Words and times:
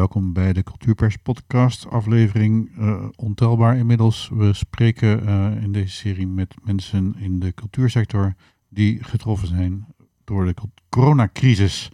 welkom 0.00 0.32
bij 0.32 0.52
de 0.52 0.62
Cultuurpers 0.62 1.16
podcast, 1.16 1.88
aflevering 1.88 2.78
uh, 2.78 3.04
ontelbaar 3.16 3.76
inmiddels. 3.76 4.30
We 4.32 4.52
spreken 4.52 5.22
uh, 5.24 5.62
in 5.62 5.72
deze 5.72 5.96
serie 5.96 6.26
met 6.26 6.54
mensen 6.62 7.14
in 7.18 7.38
de 7.38 7.54
cultuursector 7.54 8.34
die 8.68 9.04
getroffen 9.04 9.48
zijn 9.48 9.86
door 10.24 10.44
de 10.44 10.54
coronacrisis. 10.88 11.90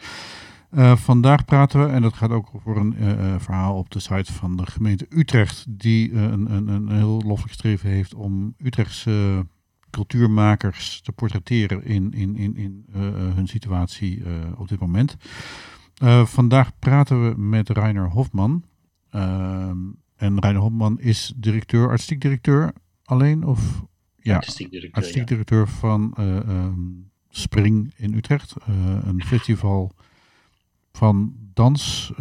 Uh, 0.70 0.96
vandaag 0.96 1.44
praten 1.44 1.80
we, 1.80 1.86
en 1.86 2.02
dat 2.02 2.14
gaat 2.14 2.30
ook 2.30 2.48
over 2.52 2.76
een 2.76 2.94
verhaal 3.40 3.76
op 3.76 3.90
de 3.90 4.00
site 4.00 4.32
van 4.32 4.56
de 4.56 4.66
gemeente 4.66 5.06
Utrecht, 5.08 5.64
die 5.68 6.12
een, 6.12 6.52
een, 6.52 6.68
een 6.68 6.90
heel 6.90 7.22
loffelijk 7.24 7.54
streven 7.54 7.90
heeft 7.90 8.14
om 8.14 8.54
Utrechtse 8.58 9.46
cultuurmakers 9.90 11.00
te 11.00 11.12
portretteren 11.12 11.84
in, 11.84 12.12
in, 12.12 12.36
in, 12.36 12.56
in 12.56 12.84
hun 13.34 13.46
situatie 13.48 14.22
op 14.56 14.68
dit 14.68 14.80
moment. 14.80 15.16
Uh, 16.02 16.26
vandaag 16.26 16.78
praten 16.78 17.28
we 17.28 17.40
met 17.40 17.68
Reiner 17.68 18.08
Hofman. 18.08 18.64
Uh, 19.10 19.70
en 20.16 20.40
Reiner 20.40 20.62
Hofman 20.62 21.00
is 21.00 21.32
directeur, 21.36 21.88
artistiek 21.88 22.20
directeur 22.20 22.72
alleen? 23.04 23.44
Of, 23.44 23.84
ja, 24.16 24.34
artistiek 24.34 24.70
directeur, 24.70 24.94
artistiek 24.94 25.26
directeur 25.26 25.68
van 25.68 26.14
uh, 26.20 26.36
um, 26.36 27.10
Spring 27.28 27.92
in 27.96 28.14
Utrecht. 28.14 28.54
een 29.04 29.22
festival 29.24 29.92
van 30.92 31.34
dans, 31.54 32.12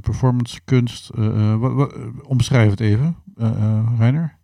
performance, 0.00 0.60
kunst. 0.64 1.10
Wat, 1.58 1.72
wat, 1.72 1.94
omschrijf 2.22 2.70
het 2.70 2.80
even, 2.80 3.16
Reiner. 3.98 4.36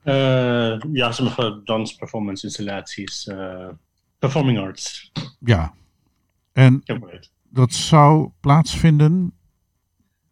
ja, 0.92 1.12
sommige 1.12 1.60
dans, 1.64 1.94
performance, 1.94 2.46
installaties, 2.46 3.30
performing 4.18 4.58
arts. 4.58 5.12
Ja. 5.38 5.74
En 6.52 6.82
dat 7.50 7.72
zou 7.72 8.30
plaatsvinden 8.40 9.32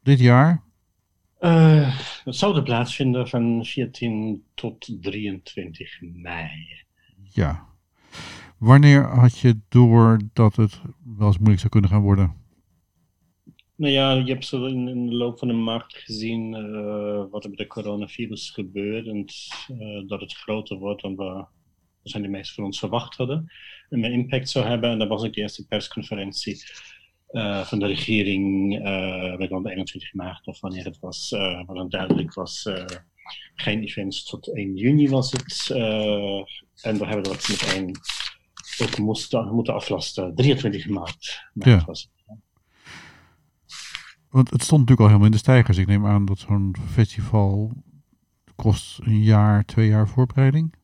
dit 0.03 0.19
jaar? 0.19 0.65
Uh, 1.41 1.99
dat 2.25 2.37
zou 2.37 2.57
er 2.57 2.63
plaatsvinden 2.63 3.29
van 3.29 3.65
14 3.65 4.45
tot 4.55 4.97
23 5.01 6.01
mei. 6.01 6.51
Ja. 7.23 7.67
Wanneer 8.59 9.09
had 9.09 9.39
je 9.39 9.61
door 9.69 10.21
dat 10.33 10.57
het 10.57 10.81
wel 11.17 11.27
eens 11.27 11.37
moeilijk 11.37 11.61
zou 11.61 11.73
kunnen 11.73 11.91
gaan 11.91 12.03
worden? 12.03 12.35
Nou 13.77 13.93
ja, 13.93 14.13
je 14.13 14.33
hebt 14.33 14.45
zo 14.45 14.65
in, 14.65 14.89
in 14.89 15.07
de 15.07 15.15
loop 15.15 15.39
van 15.39 15.49
de 15.49 15.55
markt 15.55 15.97
gezien 15.97 16.55
uh, 16.55 17.25
wat 17.31 17.45
er 17.45 17.51
met 17.51 17.59
de 17.59 17.67
coronavirus 17.67 18.51
gebeurt. 18.51 19.07
En 19.07 19.25
uh, 19.79 20.09
dat 20.09 20.21
het 20.21 20.35
groter 20.35 20.77
wordt 20.77 21.03
dan 21.03 21.17
we, 21.17 21.45
zijn 22.03 22.23
de 22.23 22.29
meesten 22.29 22.55
van 22.55 22.65
ons 22.65 22.79
verwacht 22.79 23.17
hadden. 23.17 23.53
En 23.89 24.01
meer 24.01 24.13
impact 24.13 24.49
zou 24.49 24.67
hebben. 24.67 24.91
En 24.91 24.99
dat 24.99 25.09
was 25.09 25.25
ook 25.25 25.35
de 25.35 25.41
eerste 25.41 25.67
persconferentie. 25.67 26.63
Uh, 27.31 27.65
van 27.65 27.79
de 27.79 27.87
regering, 27.87 28.75
uh, 28.87 29.37
weet 29.37 29.49
dan 29.49 29.67
21 29.67 30.15
maart 30.15 30.47
of 30.47 30.61
wanneer 30.61 30.85
het 30.85 30.99
was, 30.99 31.33
uh, 31.33 31.41
waar 31.41 31.77
dan 31.77 31.89
duidelijk 31.89 32.35
was, 32.35 32.69
geen 33.55 33.83
events 33.83 34.25
tot 34.25 34.55
1 34.55 34.77
juni 34.77 35.09
was 35.09 35.33
het. 35.33 35.71
en 36.83 36.99
we 36.99 37.05
hebben 37.07 37.23
dat 37.23 37.49
meteen 37.49 37.97
ook 38.83 38.99
moesten, 38.99 39.55
moeten 39.55 39.75
aflasten, 39.75 40.35
23 40.35 40.89
maart. 40.89 41.51
Ja. 41.53 41.85
Was 41.85 42.03
het. 42.03 42.39
Want 44.29 44.51
het 44.51 44.63
stond 44.63 44.81
natuurlijk 44.81 45.01
al 45.01 45.07
helemaal 45.07 45.27
in 45.27 45.33
de 45.33 45.39
stijgers. 45.39 45.79
Ik 45.79 45.87
neem 45.87 46.07
aan 46.07 46.25
dat 46.25 46.39
zo'n 46.39 46.77
festival 46.91 47.73
kost 48.57 48.99
een 49.03 49.23
jaar, 49.23 49.65
twee 49.65 49.89
jaar 49.89 50.09
voorbereiding. 50.09 50.75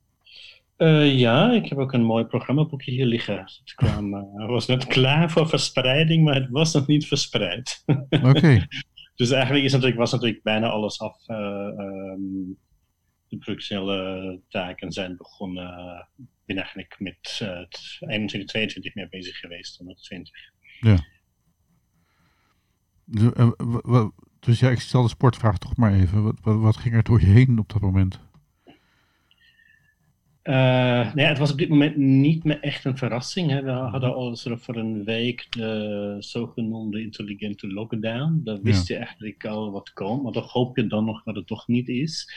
Uh, 0.82 1.18
ja, 1.18 1.52
ik 1.52 1.68
heb 1.68 1.78
ook 1.78 1.92
een 1.92 2.04
mooi 2.04 2.24
programmaboekje 2.24 2.90
hier 2.90 3.06
liggen. 3.06 3.38
Het 3.38 3.74
kwam, 3.74 4.14
uh, 4.14 4.46
was 4.46 4.66
net 4.66 4.86
klaar 4.86 5.30
voor 5.30 5.48
verspreiding, 5.48 6.24
maar 6.24 6.34
het 6.34 6.48
was 6.50 6.72
nog 6.72 6.86
niet 6.86 7.06
verspreid. 7.06 7.82
Oké. 8.30 8.66
dus 9.14 9.30
eigenlijk 9.30 9.64
is 9.64 9.72
natuurlijk, 9.72 9.98
was 9.98 10.12
natuurlijk 10.12 10.42
bijna 10.42 10.68
alles 10.68 11.00
af. 11.00 11.28
Uh, 11.28 11.36
um, 11.38 12.58
de 13.28 13.38
productionele 13.38 14.40
taken 14.48 14.92
zijn 14.92 15.16
begonnen. 15.16 16.08
Ik 16.18 16.26
ben 16.44 16.56
eigenlijk 16.56 16.96
met 16.98 17.40
21, 17.98 18.44
22 18.44 18.94
meer 18.94 19.08
bezig 19.08 19.36
geweest 19.36 19.78
dan 19.78 19.86
met 19.86 20.02
20. 20.02 20.34
Ja. 20.80 20.96
Dus 24.40 24.60
ja, 24.60 24.70
ik 24.70 24.80
stel 24.80 25.02
de 25.02 25.08
sportvraag 25.08 25.58
toch 25.58 25.76
maar 25.76 25.92
even. 25.92 26.22
Wat, 26.22 26.36
wat, 26.42 26.60
wat 26.60 26.76
ging 26.76 26.94
er 26.94 27.02
door 27.02 27.20
je 27.20 27.26
heen 27.26 27.58
op 27.58 27.72
dat 27.72 27.80
moment? 27.80 28.20
Uh, 30.44 30.54
nou 30.54 31.20
ja, 31.20 31.28
het 31.28 31.38
was 31.38 31.52
op 31.52 31.58
dit 31.58 31.68
moment 31.68 31.96
niet 31.96 32.44
meer 32.44 32.60
echt 32.60 32.84
een 32.84 32.96
verrassing. 32.96 33.50
Hè. 33.50 33.62
We 33.62 33.70
hadden 33.70 34.14
al 34.14 34.36
soort 34.36 34.62
voor 34.62 34.76
een 34.76 35.04
week 35.04 35.46
de 35.50 36.16
zogenoemde 36.18 37.00
intelligente 37.00 37.66
lockdown. 37.66 38.40
Daar 38.44 38.60
wist 38.62 38.88
je 38.88 38.96
eigenlijk 38.96 39.44
al 39.44 39.70
wat 39.70 39.92
komt, 39.92 40.22
maar 40.22 40.32
toch 40.32 40.52
hoop 40.52 40.76
je 40.76 40.86
dan 40.86 41.04
nog 41.04 41.22
dat 41.22 41.36
het 41.36 41.46
toch 41.46 41.68
niet 41.68 41.88
is. 41.88 42.32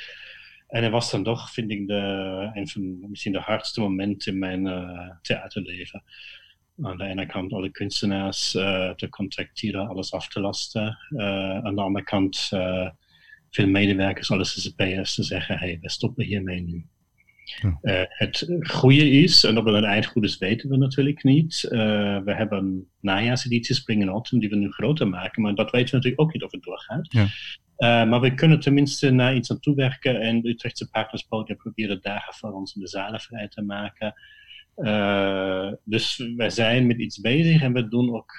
En 0.68 0.84
het 0.84 0.92
was 0.92 1.12
dan 1.12 1.24
toch, 1.24 1.52
vind 1.52 1.72
ik, 1.72 1.88
de, 1.88 2.50
een 2.54 2.68
van 2.68 3.10
misschien 3.10 3.32
de 3.32 3.40
hardste 3.40 3.82
momenten 3.82 4.34
in 4.34 4.40
mijn 4.40 4.66
uh, 4.66 5.10
theaterleven. 5.22 6.04
Aan 6.82 6.98
de 6.98 7.04
ene 7.06 7.26
kant 7.26 7.54
alle 7.54 7.72
kunstenaars 7.72 8.56
uh, 8.56 8.90
te 8.90 9.10
contacteren, 9.10 9.88
alles 9.88 10.14
af 10.14 10.28
te 10.28 10.40
lasten. 10.40 10.98
aan 11.64 11.76
de 11.76 11.82
andere 11.82 12.06
kant 12.06 12.50
veel 13.50 13.68
medewerkers, 13.68 14.32
alle 14.32 14.44
ccp'ers 14.44 15.16
te 15.16 15.24
zeggen, 15.24 15.58
hey, 15.58 15.78
we 15.82 15.90
stoppen 15.90 16.26
hiermee 16.26 16.62
nu. 16.62 16.86
Uh, 17.82 18.02
het 18.08 18.48
goede 18.62 19.10
is, 19.10 19.44
en 19.44 19.58
op 19.58 19.66
het 19.66 19.84
eind 19.84 20.06
goed 20.06 20.24
is, 20.24 20.38
weten 20.38 20.70
we 20.70 20.78
natuurlijk 20.78 21.24
niet. 21.24 21.64
Uh, 21.64 21.80
we 22.20 22.34
hebben 22.34 22.90
najaarseditie 23.00 23.76
Spring 23.76 24.08
Autumn 24.08 24.42
die 24.42 24.50
we 24.50 24.56
nu 24.56 24.72
groter 24.72 25.08
maken, 25.08 25.42
maar 25.42 25.56
dat 25.56 25.72
weten 25.72 25.90
we 25.90 25.96
natuurlijk 25.96 26.22
ook 26.22 26.34
niet 26.34 26.44
of 26.44 26.52
het 26.52 26.64
doorgaat. 26.64 27.12
Ja. 27.12 27.24
Uh, 27.78 28.10
maar 28.10 28.20
we 28.22 28.34
kunnen 28.34 28.60
tenminste 28.60 29.10
naar 29.10 29.36
iets 29.36 29.52
aan 29.52 29.60
toewerken 29.60 30.22
en 30.22 30.42
de 30.42 30.50
Utrechtse 30.50 30.90
Partnerspodium 30.90 31.58
proberen 31.58 32.02
dagen 32.02 32.34
voor 32.34 32.52
ons 32.52 32.76
in 32.76 32.82
de 32.82 32.88
zalen 32.88 33.20
vrij 33.20 33.48
te 33.48 33.62
maken. 33.62 34.14
dus 35.84 36.30
wij 36.36 36.50
zijn 36.50 36.88
met 36.88 37.00
iets 37.00 37.20
bezig 37.20 37.62
en 37.62 37.74
we 37.74 37.88
doen 37.88 38.16
ook 38.16 38.38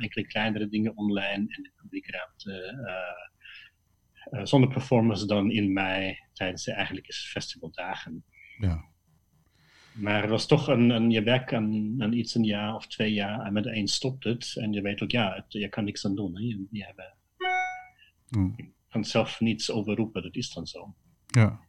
enkele 0.00 0.26
kleinere 0.26 0.68
dingen 0.68 0.96
online 0.96 1.44
in 1.56 1.62
de 1.62 1.70
publieke 1.76 2.10
ruimte. 2.10 2.74
zonder 4.48 4.68
performance 4.68 5.26
dan 5.26 5.50
in 5.50 5.72
mei 5.72 6.18
tijdens 6.32 6.64
de 6.64 6.72
eigenlijke 6.72 7.12
festivaldagen. 7.12 8.24
Ja. 8.58 8.84
Maar 9.92 10.20
het 10.20 10.30
was 10.30 10.46
toch 10.46 10.68
een, 10.68 10.90
een 10.90 11.10
je 11.10 11.22
werkt 11.22 11.52
aan, 11.52 11.94
aan, 12.02 12.12
iets 12.12 12.34
een 12.34 12.44
jaar 12.44 12.74
of 12.74 12.86
twee 12.86 13.12
jaar 13.12 13.40
en 13.40 13.52
met 13.52 13.66
één 13.66 13.88
stopt 13.88 14.24
het. 14.24 14.56
En 14.56 14.72
je 14.72 14.80
weet 14.80 15.02
ook, 15.02 15.10
ja, 15.10 15.34
het, 15.34 15.44
je 15.48 15.68
kan 15.68 15.84
niks 15.84 16.06
aan 16.06 16.14
doen. 16.14 16.34
Hè. 16.34 16.40
Je, 16.40 16.66
je, 16.70 16.84
hebt, 16.84 17.14
je 18.56 18.72
kan 18.88 19.04
zelf 19.04 19.40
niets 19.40 19.70
overroepen, 19.70 20.22
dat 20.22 20.34
is 20.34 20.52
dan 20.52 20.66
zo. 20.66 20.94
Ja, 21.26 21.60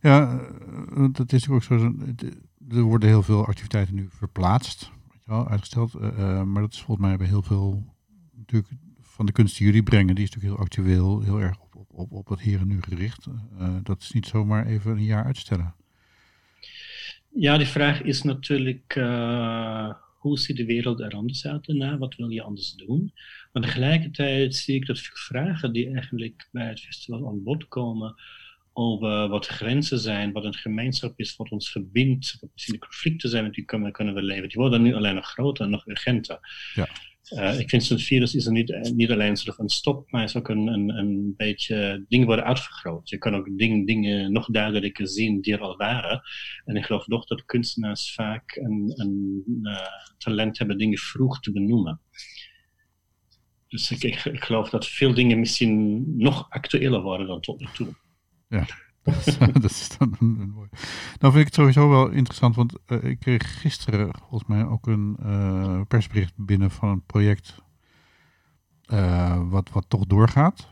ja 0.00 0.48
dat 1.12 1.32
is 1.32 1.48
ook 1.48 1.62
zo. 1.62 1.94
Er 2.68 2.80
worden 2.80 3.08
heel 3.08 3.22
veel 3.22 3.46
activiteiten 3.46 3.94
nu 3.94 4.08
verplaatst, 4.10 4.90
weet 5.10 5.22
je 5.24 5.30
wel, 5.30 5.48
uitgesteld. 5.48 5.94
Uh, 5.94 6.42
maar 6.42 6.62
dat 6.62 6.72
is 6.72 6.82
volgens 6.82 7.06
mij 7.06 7.16
bij 7.16 7.26
heel 7.26 7.42
veel 7.42 7.94
natuurlijk 8.36 8.72
van 9.00 9.26
de 9.26 9.32
kunst 9.32 9.56
die 9.56 9.66
jullie 9.66 9.82
brengen, 9.82 10.14
die 10.14 10.24
is 10.24 10.30
natuurlijk 10.30 10.56
heel 10.56 10.66
actueel, 10.66 11.20
heel 11.20 11.40
erg 11.40 11.60
op, 11.60 11.76
op, 11.76 11.92
op, 11.92 12.12
op 12.12 12.28
het 12.28 12.40
hier 12.40 12.60
en 12.60 12.68
nu 12.68 12.82
gericht. 12.82 13.26
Uh, 13.26 13.76
dat 13.82 14.00
is 14.00 14.12
niet 14.12 14.26
zomaar 14.26 14.66
even 14.66 14.90
een 14.90 15.04
jaar 15.04 15.24
uitstellen. 15.24 15.74
Ja, 17.34 17.56
die 17.58 17.66
vraag 17.66 18.02
is 18.02 18.22
natuurlijk, 18.22 18.94
uh, 18.96 19.94
hoe 20.18 20.38
ziet 20.38 20.56
de 20.56 20.64
wereld 20.64 21.00
er 21.00 21.12
anders 21.12 21.46
uit 21.46 21.66
daarna? 21.66 21.98
Wat 21.98 22.14
wil 22.14 22.28
je 22.28 22.42
anders 22.42 22.72
doen? 22.72 23.12
Maar 23.52 23.62
tegelijkertijd 23.62 24.54
zie 24.54 24.74
ik 24.74 24.86
dat 24.86 24.98
veel 24.98 25.16
vragen 25.16 25.72
die 25.72 25.92
eigenlijk 25.92 26.48
bij 26.50 26.68
het 26.68 26.80
festival 26.80 27.28
aan 27.28 27.42
bod 27.42 27.68
komen 27.68 28.14
over 28.72 29.28
wat 29.28 29.46
grenzen 29.46 29.98
zijn, 29.98 30.32
wat 30.32 30.44
een 30.44 30.54
gemeenschap 30.54 31.12
is, 31.16 31.36
wat 31.36 31.50
ons 31.50 31.70
verbindt, 31.70 32.36
wat 32.40 32.50
misschien 32.52 32.74
de 32.74 32.86
conflicten 32.86 33.30
zijn 33.30 33.44
met 33.44 33.54
die 33.54 33.64
kunnen, 33.64 33.92
kunnen 33.92 34.14
we 34.14 34.22
leven, 34.22 34.48
die 34.48 34.60
worden 34.60 34.82
nu 34.82 34.94
alleen 34.94 35.14
nog 35.14 35.26
groter 35.26 35.64
en 35.64 35.70
nog 35.70 35.86
urgenter. 35.86 36.38
Ja. 36.74 36.88
Uh, 37.34 37.58
ik 37.58 37.68
vind 37.68 37.84
zo'n 37.84 37.98
virus 37.98 38.34
is 38.34 38.46
niet, 38.46 38.70
eh, 38.70 38.92
niet 38.92 39.10
alleen 39.10 39.36
een 39.56 39.68
stop, 39.68 40.10
maar 40.10 40.22
is 40.22 40.36
ook 40.36 40.48
een, 40.48 40.66
een, 40.66 40.88
een 40.88 41.34
beetje 41.36 42.04
dingen 42.08 42.26
worden 42.26 42.44
uitvergroot. 42.44 43.08
Je 43.08 43.18
kan 43.18 43.34
ook 43.34 43.58
ding, 43.58 43.86
dingen 43.86 44.32
nog 44.32 44.46
duidelijker 44.46 45.08
zien 45.08 45.40
die 45.40 45.52
er 45.52 45.60
al 45.60 45.76
waren. 45.76 46.22
En 46.64 46.76
ik 46.76 46.84
geloof 46.84 47.04
toch 47.04 47.26
dat 47.26 47.44
kunstenaars 47.44 48.14
vaak 48.14 48.56
een, 48.56 48.92
een 48.94 49.44
uh, 49.62 49.76
talent 50.18 50.58
hebben 50.58 50.78
dingen 50.78 50.98
vroeg 50.98 51.40
te 51.40 51.52
benoemen. 51.52 52.00
Dus 53.68 53.90
ik, 53.90 54.02
ik, 54.02 54.24
ik, 54.24 54.44
geloof 54.44 54.70
dat 54.70 54.86
veel 54.86 55.14
dingen 55.14 55.38
misschien 55.38 56.04
nog 56.18 56.50
actueler 56.50 57.00
worden 57.02 57.26
dan 57.26 57.40
tot 57.40 57.60
nu 57.60 57.66
toe. 57.74 57.94
Ja. 58.48 58.66
dat 59.60 59.70
is 59.70 59.96
dan 59.98 60.16
een, 60.18 60.50
mooi. 60.54 60.68
Nou 61.18 61.32
vind 61.32 61.36
ik 61.36 61.44
het 61.44 61.54
sowieso 61.54 61.88
wel 61.88 62.08
interessant, 62.08 62.56
want 62.56 62.78
uh, 62.86 63.04
ik 63.04 63.18
kreeg 63.18 63.60
gisteren 63.60 64.10
volgens 64.18 64.44
mij 64.44 64.66
ook 64.66 64.86
een 64.86 65.16
uh, 65.22 65.80
persbericht 65.88 66.32
binnen 66.36 66.70
van 66.70 66.88
een 66.88 67.04
project 67.06 67.62
uh, 68.92 69.40
wat, 69.50 69.70
wat 69.72 69.84
toch 69.88 70.06
doorgaat 70.06 70.68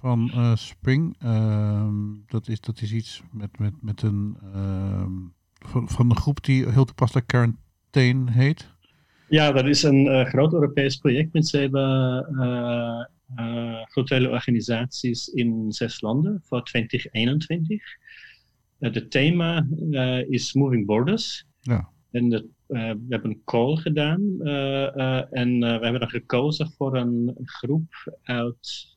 van 0.00 0.30
Spring. 0.56 1.16
Ehm, 1.18 1.94
dat, 2.26 2.48
is, 2.48 2.60
dat 2.60 2.80
is 2.80 2.92
iets 2.92 3.22
met, 3.32 3.58
met, 3.58 3.72
met 3.80 4.02
een 4.02 4.36
ehm, 4.54 5.12
van, 5.68 5.88
van 5.88 6.10
een 6.10 6.16
groep 6.16 6.44
die 6.44 6.68
heel 6.68 6.84
toepasselijk 6.84 7.26
Quarantine 7.26 8.30
heet. 8.30 8.76
Ja, 9.28 9.52
dat 9.52 9.66
is 9.66 9.82
een 9.82 10.26
groot 10.26 10.52
Europees 10.52 10.96
project. 10.96 11.32
Mensen 11.32 11.60
hebben 11.60 13.08
culturele 13.92 14.28
organisaties 14.28 15.28
in 15.28 15.72
zes 15.72 16.00
landen 16.00 16.40
voor 16.44 16.64
2021. 16.64 17.82
Het 18.78 19.10
thema 19.10 19.66
is 20.28 20.52
Moving 20.52 20.86
Borders. 20.86 21.46
Ja. 21.60 21.88
En 22.10 22.28
de, 22.28 22.48
we 22.66 23.04
hebben 23.08 23.30
een 23.30 23.42
call 23.44 23.76
gedaan 23.76 24.20
en 25.30 25.58
we 25.58 25.66
hebben 25.66 26.00
dan 26.00 26.10
gekozen 26.10 26.70
voor 26.70 26.96
een 26.96 27.36
groep 27.44 28.18
uit 28.22 28.94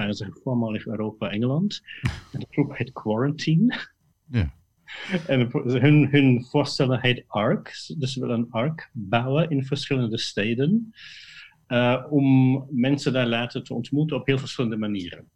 bijna 0.00 0.14
zeggen 0.14 0.40
voormalig 0.42 0.86
Europa, 0.86 1.30
Engeland. 1.30 1.82
En 2.32 2.40
de 2.40 2.46
groep 2.50 2.76
heet 2.76 2.92
Quarantine. 2.92 3.78
Ja. 4.30 4.52
En 5.26 5.50
hun, 5.52 6.08
hun 6.10 6.44
voorstellen 6.44 7.00
heet 7.00 7.24
ARC. 7.26 7.64
Dus 7.98 8.14
we 8.14 8.20
willen 8.20 8.38
een 8.38 8.50
ARC 8.50 8.90
bouwen 8.92 9.50
in 9.50 9.64
verschillende 9.64 10.18
steden. 10.18 10.94
Uh, 11.72 12.04
om 12.10 12.66
mensen 12.70 13.12
daar 13.12 13.26
later 13.26 13.62
te 13.62 13.74
ontmoeten 13.74 14.16
op 14.16 14.26
heel 14.26 14.38
verschillende 14.38 14.76
manieren. 14.76 15.30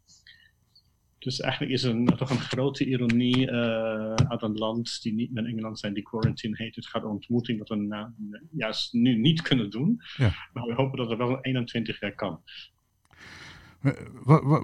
Dus 1.25 1.39
eigenlijk 1.39 1.73
is 1.73 1.83
er 1.83 2.17
toch 2.17 2.29
een 2.29 2.39
grote 2.39 2.85
ironie 2.85 3.51
uh, 3.51 4.13
uit 4.13 4.41
een 4.41 4.57
land 4.57 5.01
die 5.01 5.13
niet 5.13 5.33
met 5.33 5.45
Engeland 5.45 5.79
zijn, 5.79 5.93
die 5.93 6.03
quarantine 6.03 6.55
heet. 6.57 6.75
Het 6.75 6.87
gaat 6.87 7.03
om 7.03 7.11
ontmoeting 7.11 7.57
dat 7.57 7.69
we 7.69 8.11
juist 8.51 8.93
nu 8.93 9.17
niet 9.17 9.41
kunnen 9.41 9.69
doen. 9.69 10.01
Ja. 10.17 10.33
Maar 10.53 10.63
we 10.63 10.73
hopen 10.73 10.97
dat 10.97 11.09
het 11.09 11.17
wel 11.17 11.41
21 11.41 11.99
jaar 11.99 12.15
kan. 12.15 12.41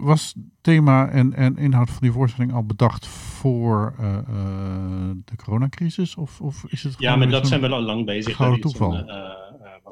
Was 0.01 0.35
thema 0.61 1.09
en, 1.09 1.33
en 1.33 1.57
inhoud 1.57 1.89
van 1.89 2.01
die 2.01 2.11
voorstelling 2.11 2.53
al 2.53 2.65
bedacht 2.65 3.07
voor 3.07 3.95
uh, 3.99 4.17
uh, 4.29 5.11
de 5.25 5.35
coronacrisis? 5.35 6.15
Of, 6.15 6.41
of 6.41 6.65
is 6.67 6.83
het 6.83 6.95
ja, 6.97 7.15
maar 7.15 7.29
dat 7.29 7.47
zijn 7.47 7.61
we 7.61 7.69
al 7.69 7.81
lang 7.81 8.05
bezig. 8.05 8.35
Gouden 8.35 8.61
toeval. 8.61 8.95
Er 8.95 9.40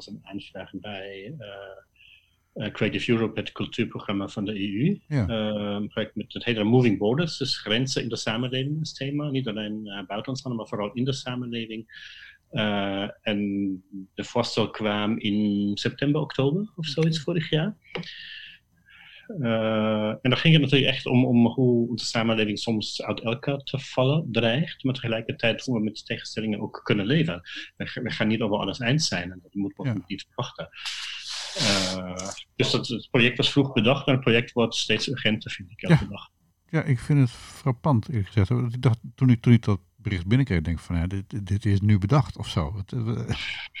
was 0.04 0.14
een 0.14 0.20
aanvraag 0.22 0.70
bij 0.72 1.34
Creative 2.72 3.12
Europe, 3.12 3.40
het 3.40 3.52
cultuurprogramma 3.52 4.28
van 4.28 4.44
de 4.44 4.52
EU. 4.52 4.98
Ja. 5.08 5.78
met 6.14 6.32
het 6.32 6.44
hele 6.44 6.64
Moving 6.64 6.98
Borders, 6.98 7.36
dus 7.36 7.58
grenzen 7.58 8.02
in 8.02 8.08
de 8.08 8.16
samenleving 8.16 8.80
is 8.80 8.92
thema. 8.92 9.30
Niet 9.30 9.48
alleen 9.48 9.82
buitenlands, 9.84 10.42
maar 10.42 10.66
vooral 10.66 10.92
in 10.92 11.04
de 11.04 11.12
samenleving. 11.12 12.08
en 13.22 13.82
de 14.14 14.24
voorstel 14.24 14.70
kwam 14.70 15.18
in 15.18 15.70
september, 15.74 16.20
oktober 16.20 16.72
of 16.76 16.86
zoiets 16.86 17.20
vorig 17.20 17.50
jaar. 17.50 17.76
Uh, 19.38 20.08
en 20.08 20.30
dan 20.30 20.36
ging 20.36 20.54
het 20.54 20.62
natuurlijk 20.62 20.92
echt 20.92 21.06
om, 21.06 21.24
om 21.24 21.46
hoe 21.46 21.88
onze 21.88 22.06
samenleving 22.06 22.58
soms 22.58 23.02
uit 23.02 23.20
elkaar 23.20 23.58
te 23.58 23.78
vallen 23.78 24.28
dreigt, 24.32 24.84
maar 24.84 24.94
tegelijkertijd 24.94 25.64
hoe 25.64 25.78
we 25.78 25.84
met 25.84 26.06
tegenstellingen 26.06 26.60
ook 26.60 26.80
kunnen 26.82 27.06
leven. 27.06 27.40
We, 27.76 28.00
we 28.02 28.10
gaan 28.10 28.28
niet 28.28 28.40
over 28.40 28.56
alles 28.56 28.80
eens 28.80 29.08
zijn 29.08 29.32
en 29.32 29.40
dat 29.42 29.54
moeten 29.54 29.84
we 29.84 29.90
ook 29.90 30.08
niet 30.08 30.26
verwachten. 30.26 30.68
Uh, 31.58 32.28
dus 32.56 32.70
dat, 32.70 32.88
het 32.88 33.08
project 33.10 33.36
was 33.36 33.52
vroeg 33.52 33.72
bedacht, 33.72 34.06
maar 34.06 34.14
het 34.14 34.24
project 34.24 34.52
wordt 34.52 34.74
steeds 34.74 35.08
urgenter, 35.08 35.50
vind 35.50 35.70
ik, 35.70 35.82
elke 35.82 36.04
ja. 36.04 36.10
dag. 36.10 36.28
Ja, 36.68 36.82
ik 36.82 36.98
vind 36.98 37.20
het 37.20 37.30
frappant, 37.30 38.08
eerlijk 38.08 38.26
gezegd. 38.26 38.50
Ik 38.50 38.82
dacht, 38.82 38.98
toen, 39.14 39.30
ik, 39.30 39.40
toen 39.40 39.52
ik 39.52 39.64
dat 39.64 39.80
bericht 39.96 40.26
binnenkreeg, 40.26 40.60
denk 40.60 40.78
ik 40.78 40.84
van, 40.84 40.96
ja, 40.96 41.06
dit, 41.06 41.46
dit 41.46 41.64
is 41.64 41.80
nu 41.80 41.98
bedacht 41.98 42.38
of 42.38 42.48
zo. 42.48 42.76
Het, 42.76 42.94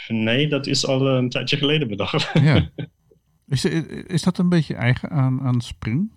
nee, 0.08 0.48
dat 0.48 0.66
is 0.66 0.86
al 0.86 1.08
een 1.08 1.28
tijdje 1.28 1.56
geleden 1.56 1.88
bedacht. 1.88 2.30
Ja. 2.40 2.70
Is, 3.50 3.64
is 3.64 4.22
dat 4.22 4.38
een 4.38 4.48
beetje 4.48 4.74
eigen 4.74 5.10
aan, 5.10 5.40
aan 5.40 5.60
Spring? 5.60 6.10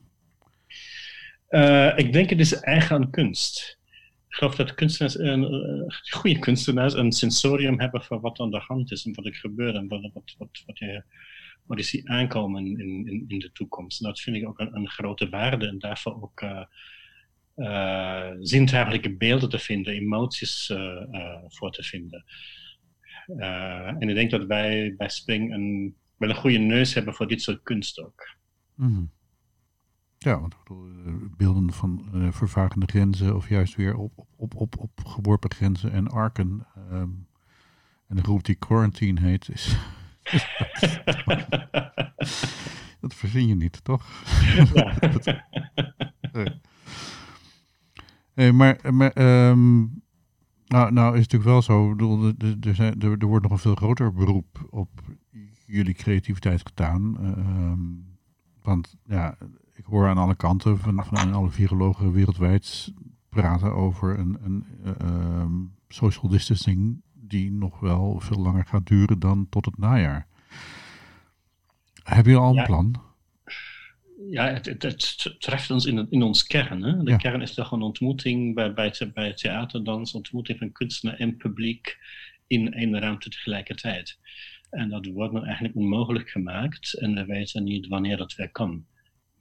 Uh, 1.49 1.97
ik 1.97 2.13
denk 2.13 2.29
het 2.29 2.39
is 2.39 2.59
eigen 2.59 2.95
aan 2.95 3.09
kunst. 3.09 3.79
Ik 4.29 4.35
geloof 4.35 4.55
dat 4.55 4.73
kunstenaars, 4.73 5.15
uh, 5.15 5.43
goede 6.09 6.39
kunstenaars 6.39 6.93
een 6.93 7.11
sensorium 7.11 7.79
hebben 7.79 8.03
voor 8.03 8.19
wat 8.19 8.39
aan 8.39 8.51
de 8.51 8.63
hand 8.67 8.91
is 8.91 9.05
en 9.05 9.13
wat 9.13 9.25
er 9.25 9.35
gebeurt 9.35 9.75
en 9.75 9.87
wat, 9.87 10.01
wat, 10.13 10.35
wat, 10.37 10.63
wat, 10.65 10.77
je, 10.77 11.03
wat 11.65 11.85
ziet 11.85 12.07
aankomen 12.07 12.65
in, 12.65 12.79
in, 12.79 13.25
in 13.27 13.39
de 13.39 13.51
toekomst. 13.51 14.03
Dat 14.03 14.19
vind 14.19 14.35
ik 14.35 14.47
ook 14.47 14.59
een, 14.59 14.75
een 14.75 14.89
grote 14.89 15.29
waarde 15.29 15.67
en 15.67 15.79
daarvoor 15.79 16.21
ook 16.21 16.41
uh, 17.55 18.31
zintuigelijke 18.39 19.15
beelden 19.15 19.49
te 19.49 19.59
vinden, 19.59 19.93
emoties 19.93 20.71
voor 21.47 21.71
te 21.71 21.83
vinden. 21.83 22.23
en 23.99 24.09
ik 24.09 24.15
denk 24.15 24.31
dat 24.31 24.45
wij 24.45 24.93
bij 24.97 25.09
Spring 25.09 25.53
een 25.53 25.95
wel 26.25 26.35
een 26.35 26.41
goede 26.41 26.57
neus 26.57 26.93
hebben 26.93 27.13
voor 27.13 27.27
dit 27.27 27.41
soort 27.41 27.63
kunst 27.63 27.99
ook. 27.99 28.35
Mm. 28.75 29.11
Ja, 30.17 30.39
want 30.39 30.55
beelden 31.37 31.73
van 31.73 32.09
uh, 32.13 32.31
vervagende 32.31 32.85
grenzen 32.85 33.35
of 33.35 33.49
juist 33.49 33.75
weer 33.75 33.95
op, 33.95 34.25
op, 34.35 34.55
op, 34.55 34.77
op 34.77 35.05
geworpen 35.05 35.51
grenzen 35.51 35.91
en 35.91 36.07
arken. 36.07 36.67
Um, 36.91 37.27
en 38.07 38.15
de 38.15 38.21
groep 38.21 38.43
die 38.43 38.55
Quarantine 38.55 39.21
heet 39.21 39.49
is... 39.49 39.77
dat 43.01 43.13
verzin 43.13 43.47
je 43.47 43.55
niet, 43.55 43.83
toch? 43.83 44.23
Ja. 44.73 44.93
hey, 48.33 48.51
maar 48.51 48.93
maar 48.93 49.17
um, 49.49 50.03
nou, 50.67 50.91
nou 50.91 51.17
is 51.17 51.21
het 51.21 51.31
natuurlijk 51.31 51.43
wel 51.43 51.61
zo, 51.61 51.91
ik 51.91 51.97
bedoel, 51.97 52.25
er, 52.25 52.55
er, 52.61 52.75
zijn, 52.75 53.01
er, 53.01 53.17
er 53.17 53.25
wordt 53.25 53.43
nog 53.43 53.51
een 53.51 53.59
veel 53.59 53.75
groter 53.75 54.13
beroep 54.13 54.67
op 54.69 54.89
jullie 55.75 55.93
creativiteit 55.93 56.61
gedaan. 56.65 57.17
Uh, 57.21 57.73
want 58.61 58.95
ja, 59.05 59.37
ik 59.73 59.85
hoor 59.85 60.07
aan 60.07 60.17
alle 60.17 60.35
kanten 60.35 60.77
van, 60.77 61.05
van 61.05 61.33
alle 61.33 61.49
virologen 61.49 62.11
wereldwijd 62.11 62.93
praten 63.29 63.73
over 63.73 64.19
een, 64.19 64.37
een 64.43 64.65
uh, 65.01 65.45
social 65.87 66.31
distancing 66.31 67.01
die 67.13 67.51
nog 67.51 67.79
wel 67.79 68.19
veel 68.19 68.37
langer 68.37 68.65
gaat 68.65 68.87
duren 68.87 69.19
dan 69.19 69.47
tot 69.49 69.65
het 69.65 69.77
najaar. 69.77 70.27
Heb 72.03 72.25
je 72.25 72.35
al 72.35 72.49
een 72.49 72.55
ja. 72.55 72.65
plan? 72.65 73.01
Ja, 74.29 74.47
het, 74.47 74.65
het, 74.65 74.83
het, 74.83 75.35
treft 75.39 75.71
ons 75.71 75.85
in, 75.85 76.07
in 76.09 76.21
ons 76.21 76.43
kern. 76.43 76.83
Hè? 76.83 77.03
De 77.03 77.11
Ja. 77.11 77.17
kern 77.17 77.41
is 77.41 77.53
toch 77.53 77.71
een 77.71 77.81
ontmoeting 77.81 78.55
bij, 78.55 78.73
bij, 78.73 78.85
het, 78.85 79.13
bij 79.13 79.33
theaterdans, 79.33 80.13
ontmoeting 80.13 80.57
van 80.59 80.71
kunstenaar 80.71 81.15
en 81.15 81.37
publiek 81.37 81.97
in 82.47 82.73
één 82.73 82.99
ruimte 82.99 83.29
tegelijkertijd. 83.29 84.19
En 84.73 84.89
dat 84.89 85.05
wordt 85.05 85.33
nu 85.33 85.41
eigenlijk 85.41 85.75
onmogelijk 85.75 86.29
gemaakt 86.29 86.93
en 86.93 87.13
we 87.13 87.25
weten 87.25 87.63
niet 87.63 87.87
wanneer 87.87 88.17
dat 88.17 88.35
weer 88.35 88.51
kan. 88.51 88.85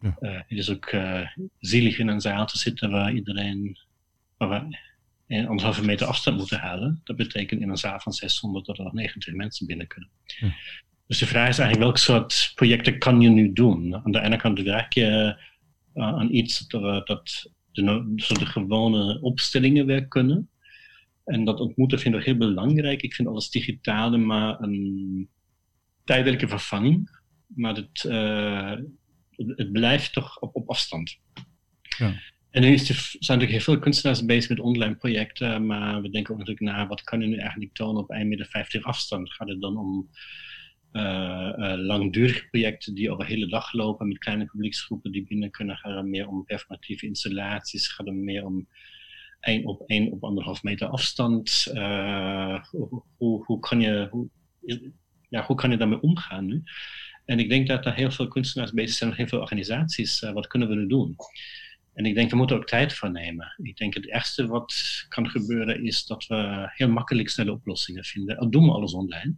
Ja. 0.00 0.16
Eh, 0.20 0.34
het 0.34 0.58
is 0.58 0.70
ook 0.70 0.86
eh, 0.86 1.26
zielig 1.58 1.98
in 1.98 2.08
een 2.08 2.20
zaal 2.20 2.46
te 2.46 2.58
zitten 2.58 2.90
waar 2.90 3.14
iedereen 3.14 3.78
waar 4.36 4.48
we 4.48 4.78
een 5.26 5.48
anderhalve 5.48 5.84
meter 5.84 6.06
afstand 6.06 6.36
moeten 6.36 6.58
halen. 6.58 7.00
Dat 7.04 7.16
betekent 7.16 7.60
in 7.60 7.70
een 7.70 7.76
zaal 7.76 8.00
van 8.00 8.12
600 8.12 8.66
dat 8.66 8.78
er 8.78 8.84
nog 8.84 8.92
90 8.92 9.34
mensen 9.34 9.66
binnen 9.66 9.86
kunnen. 9.86 10.10
Ja. 10.24 10.52
Dus 11.06 11.18
de 11.18 11.26
vraag 11.26 11.48
is 11.48 11.58
eigenlijk, 11.58 11.88
welk 11.88 11.98
soort 11.98 12.52
projecten 12.54 12.98
kan 12.98 13.20
je 13.20 13.28
nu 13.28 13.52
doen? 13.52 13.94
Aan 13.94 14.12
de 14.12 14.20
ene 14.20 14.36
kant 14.36 14.60
werk 14.60 14.92
je 14.92 15.36
uh, 15.94 16.06
aan 16.06 16.34
iets 16.34 16.68
dat, 16.68 17.06
dat 17.06 17.50
de 17.72 18.46
gewone 18.46 19.20
opstellingen 19.20 19.86
weer 19.86 20.06
kunnen. 20.06 20.48
En 21.24 21.44
dat 21.44 21.60
ontmoeten 21.60 21.98
vind 21.98 22.14
ik 22.14 22.24
heel 22.24 22.36
belangrijk. 22.36 23.02
Ik 23.02 23.14
vind 23.14 23.28
alles 23.28 23.50
digitale 23.50 24.16
maar 24.16 24.60
een 24.60 25.28
tijdelijke 26.04 26.48
vervanging. 26.48 27.20
Maar 27.46 27.74
het, 27.74 28.04
eh, 28.04 28.76
het, 29.36 29.72
blijft 29.72 30.12
toch 30.12 30.38
op, 30.40 30.56
op 30.56 30.70
afstand. 30.70 31.18
Ja. 31.98 32.20
En 32.50 32.62
nu 32.62 32.72
is 32.72 32.88
er, 32.88 32.96
zijn 32.96 33.38
natuurlijk 33.38 33.50
heel 33.50 33.74
veel 33.74 33.78
kunstenaars 33.78 34.24
bezig 34.24 34.48
met 34.48 34.60
online 34.60 34.94
projecten, 34.94 35.66
maar 35.66 36.02
we 36.02 36.10
denken 36.10 36.32
ook 36.32 36.38
natuurlijk 36.38 36.66
na, 36.66 36.86
wat 36.86 37.02
kan 37.02 37.20
je 37.20 37.26
nu 37.26 37.36
eigenlijk 37.36 37.74
tonen 37.74 38.02
op 38.02 38.14
1,50 38.14 38.26
meter 38.26 38.82
afstand? 38.82 39.32
Gaat 39.32 39.48
het 39.48 39.60
dan 39.60 39.76
om 39.76 40.08
eh, 40.92 41.72
eh, 41.72 41.78
langdurige 41.78 42.48
projecten 42.50 42.94
die 42.94 43.10
over 43.10 43.24
de 43.24 43.30
hele 43.32 43.46
dag 43.46 43.72
lopen 43.72 44.08
met 44.08 44.18
kleine 44.18 44.44
publieksgroepen 44.44 45.12
die 45.12 45.26
binnen 45.26 45.50
kunnen? 45.50 45.76
Gaat 45.76 45.96
het 45.96 46.06
meer 46.06 46.28
om 46.28 46.44
performatieve 46.44 47.06
installaties? 47.06 47.88
Gaat 47.88 48.06
het 48.06 48.14
meer 48.14 48.44
om 48.44 48.68
één 49.42 49.66
op 49.66 49.82
één 49.86 50.12
op 50.12 50.24
anderhalf 50.24 50.62
meter 50.62 50.88
afstand? 50.88 51.66
Eh, 51.74 52.64
hoe, 53.18 53.44
hoe, 53.44 53.58
kan 53.58 53.80
je, 53.80 54.08
hoe, 54.10 54.28
ja, 55.28 55.44
hoe 55.46 55.56
kan 55.56 55.70
je 55.70 55.76
daarmee 55.76 56.00
omgaan 56.00 56.46
nu? 56.46 56.62
En 57.24 57.38
ik 57.38 57.48
denk 57.48 57.66
dat 57.66 57.86
er 57.86 57.94
heel 57.94 58.10
veel 58.10 58.28
kunstenaars 58.28 58.72
bezig 58.72 58.96
zijn, 58.96 59.12
heel 59.12 59.26
veel 59.26 59.40
organisaties. 59.40 60.22
eh, 60.22 60.32
wat 60.32 60.46
kunnen 60.46 60.68
we 60.68 60.74
nu 60.74 60.86
doen? 60.86 61.16
En 61.94 62.04
ik 62.04 62.14
denk, 62.14 62.30
we 62.30 62.36
moeten 62.36 62.56
ook 62.56 62.66
tijd 62.66 62.92
voor 62.92 63.10
nemen. 63.10 63.54
Ik 63.62 63.76
denk, 63.76 63.94
het 63.94 64.06
ergste 64.06 64.46
wat 64.46 64.74
kan 65.08 65.30
gebeuren 65.30 65.84
is 65.84 66.06
dat 66.06 66.26
we 66.26 66.68
heel 66.72 66.88
makkelijk 66.88 67.28
snelle 67.28 67.52
oplossingen 67.52 68.04
vinden. 68.04 68.38
Al 68.38 68.50
doen 68.50 68.64
we 68.64 68.72
alles 68.72 68.92
online. 68.92 69.34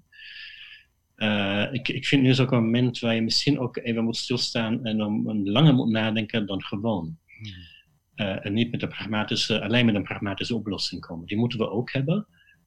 Eh, 1.14 1.66
ik, 1.72 1.88
ik 1.88 2.06
vind 2.06 2.22
nu 2.22 2.34
een 2.36 2.46
moment 2.50 2.98
waar 2.98 3.14
je 3.14 3.22
misschien 3.22 3.58
ook 3.58 3.76
even 3.76 4.04
moet 4.04 4.16
stilstaan 4.16 4.84
en 4.84 5.02
om 5.02 5.28
een 5.28 5.50
langer 5.50 5.74
moet 5.74 5.90
nadenken 5.90 6.46
dan 6.46 6.62
gewoon. 6.62 7.18
Eh, 7.42 7.73
en 8.14 8.52
niet 8.52 8.70
met 8.70 8.82
een 8.82 8.88
pragmatische, 8.88 9.62
alleen 9.62 9.86
met 9.86 9.94
een 9.94 10.02
pragmatische 10.02 10.54
oplossing 10.54 11.00
komen. 11.00 11.26
Die 11.26 11.36
moeten 11.38 11.58
we 11.58 11.70
ook 11.70 11.92
hebben. 11.92 12.26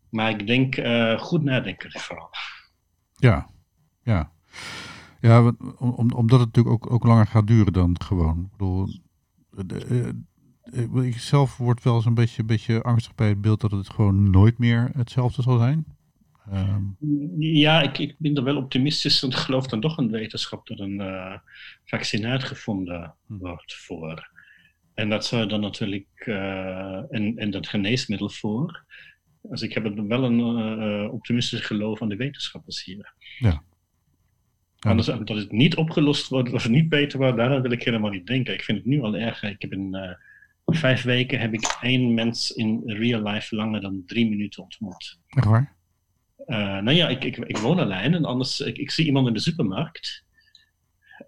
Maar 0.10 0.30
ik 0.30 0.48
denk, 0.48 0.76
eh, 0.76 1.20
goed 1.20 1.44
nadenken 1.44 1.92
vooral. 1.92 2.30
Ja, 3.16 3.50
ja. 4.04 4.32
Ja, 5.22 5.44
om, 5.78 5.90
om- 5.90 6.12
omdat 6.12 6.40
het 6.40 6.48
natuurlijk 6.56 6.76
ook, 6.86 6.92
ook 6.94 7.04
langer 7.04 7.28
gaat 7.28 7.48
duren 7.48 7.74
dan 7.74 8.02
gewoon. 8.02 8.40
Ik 8.44 8.52
bedoel, 8.52 8.88
de- 9.66 9.86
eh, 10.74 10.84
eh, 11.02 11.06
ik 11.08 11.18
zelf 11.18 11.58
word 11.58 11.84
wel 11.84 11.96
eens 11.96 12.06
een 12.06 12.14
beetje, 12.14 12.44
beetje 12.44 12.82
angstig 12.84 13.16
bij 13.16 13.28
het 13.30 13.42
beeld 13.42 13.62
dat 13.62 13.72
het 13.72 13.90
gewoon 13.90 14.30
nooit 14.30 14.58
meer 14.58 14.90
hetzelfde 14.94 15.42
zal 15.42 15.58
zijn. 15.58 15.86
Ehm, 16.52 16.84
Ja, 17.40 17.82
ik, 17.82 17.98
ik 17.98 18.16
ben 18.18 18.36
er 18.36 18.44
wel 18.44 18.58
optimistisch 18.58 19.24
en 19.24 19.34
geloof 19.34 19.68
dan 19.68 19.82
toch 19.82 19.98
in 20.00 20.12
wetenschap 20.12 20.68
dat 20.68 20.80
een 20.80 21.00
eh 21.02 21.38
vaccin 21.86 22.26
uitgevonden 22.26 23.14
Hm. 23.28 23.38
wordt 23.38 23.76
voor. 23.76 24.30
En 24.98 25.10
dat 25.10 25.26
zou 25.26 25.48
dan 25.48 25.62
natuurlijk, 25.62 26.24
eh, 26.26 27.14
en 27.36 27.50
dat 27.52 27.68
geneesmiddel 27.68 28.30
voor. 28.30 28.86
Dus 29.42 29.62
ik 29.62 29.74
heb 29.74 29.96
wel 29.96 30.24
een 30.24 30.40
eh, 30.40 31.04
eh, 31.04 31.14
optimistisch 31.14 31.62
geloof 31.62 32.02
aan 32.02 32.10
de 32.10 32.16
wetenschappers 32.16 32.84
hier. 32.84 33.14
Ja. 33.40 33.64
Ja, 34.80 34.90
Anders 34.90 35.08
dat 35.08 35.28
het 35.28 35.52
niet 35.52 35.76
opgelost 35.76 36.28
wordt 36.28 36.54
of 36.54 36.70
niet 36.70 36.90
beter 36.90 37.20
wordt, 37.20 37.38
daaraan 37.38 37.62
wil 37.62 37.72
ik 37.72 37.84
helemaal 37.84 38.12
niet 38.12 38.28
denken. 38.28 38.54
Ik 38.54 38.64
vind 38.64 38.78
het 38.78 38.88
nu 38.88 39.02
al 39.02 39.16
erg. 39.16 39.44
Ik 39.44 39.62
heb 39.62 39.72
in 39.72 39.94
eh, 39.96 40.12
vijf 40.66 41.02
weken 41.02 41.40
heb 41.40 41.54
ik 41.54 41.78
één 41.82 42.14
mens 42.14 42.52
in 42.52 42.82
real 42.86 43.24
life 43.24 43.56
langer 43.56 43.82
dan 43.82 44.04
drie 44.06 44.30
minuten 44.30 44.64
ontmoet. 44.64 45.20
echt 45.28 45.46
waar? 45.46 45.76
Eh, 46.46 46.58
nou 46.58 46.92
ja, 46.92 47.08
ik, 47.08 47.24
ik, 47.24 47.38
ik 47.38 47.58
woon 47.58 47.80
alleen 47.80 48.14
en 48.14 48.26
anders, 48.26 48.60
ik, 48.60 48.78
ik 48.78 48.92
zie 48.92 49.06
iemand 49.06 49.28
in 49.28 49.34
de 49.34 49.40
supermarkt. 49.40 50.26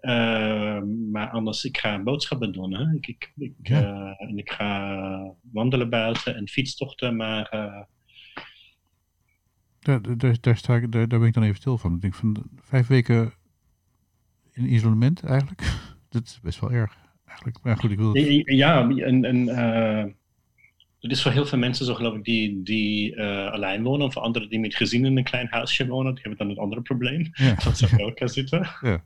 Eh, 0.00 0.80
maar 1.10 1.28
anders, 1.30 1.64
ik 1.64 1.78
ga 1.78 2.02
boodschappen 2.02 2.52
doen. 2.52 2.74
Hè. 2.74 2.94
Ik, 2.94 3.06
ik, 3.06 3.32
ik, 3.36 3.52
Ja. 3.62 3.80
eh, 4.18 4.28
en 4.28 4.38
ik 4.38 4.50
ga 4.50 5.34
wandelen 5.52 5.90
buiten 5.90 6.36
en 6.36 6.48
fietstochten, 6.48 7.16
maar 7.16 7.46
eh, 7.48 7.80
Daar, 9.80 10.16
daar, 10.16 10.36
daar, 10.40 10.56
sta 10.56 10.76
ik, 10.76 10.92
daar, 10.92 11.08
daar 11.08 11.18
ben 11.18 11.28
ik 11.28 11.34
dan 11.34 11.42
even 11.42 11.56
stil 11.56 11.78
van. 11.78 11.94
Ik 11.94 12.00
denk 12.00 12.14
van 12.14 12.36
vijf 12.60 12.86
weken 12.86 13.32
in 14.52 14.72
isolement 14.72 15.24
eigenlijk. 15.24 15.62
Dat 16.08 16.24
is 16.24 16.40
best 16.42 16.60
wel 16.60 16.72
erg 16.72 16.96
eigenlijk. 17.26 17.58
Maar 17.62 17.76
goed, 17.76 17.90
ik 17.90 17.98
wil 17.98 18.14
het... 18.14 18.42
ja, 18.44 18.88
en, 18.88 19.24
en 19.24 19.48
eh, 19.48 20.04
het 21.00 21.10
is 21.10 21.22
voor 21.22 21.32
heel 21.32 21.46
veel 21.46 21.58
mensen 21.58 21.86
zo 21.86 21.94
geloof 21.94 22.14
ik 22.16 22.24
die, 22.24 22.62
die 22.62 23.22
alleen 23.22 23.82
wonen. 23.82 24.06
Of 24.06 24.12
voor 24.12 24.22
anderen 24.22 24.48
die 24.48 24.60
met 24.60 24.74
gezin 24.74 25.04
in 25.04 25.16
een 25.16 25.24
klein 25.24 25.46
huisje 25.50 25.86
wonen, 25.86 26.14
die 26.14 26.22
hebben 26.22 26.46
dan 26.46 26.50
een 26.56 26.62
ander 26.62 26.82
probleem. 26.82 27.28
Ja. 27.32 27.54
dat 27.64 27.78
ze 27.78 27.88
bij 27.96 28.04
elkaar 28.04 28.28
zitten. 28.28 28.68
Ja. 28.80 29.04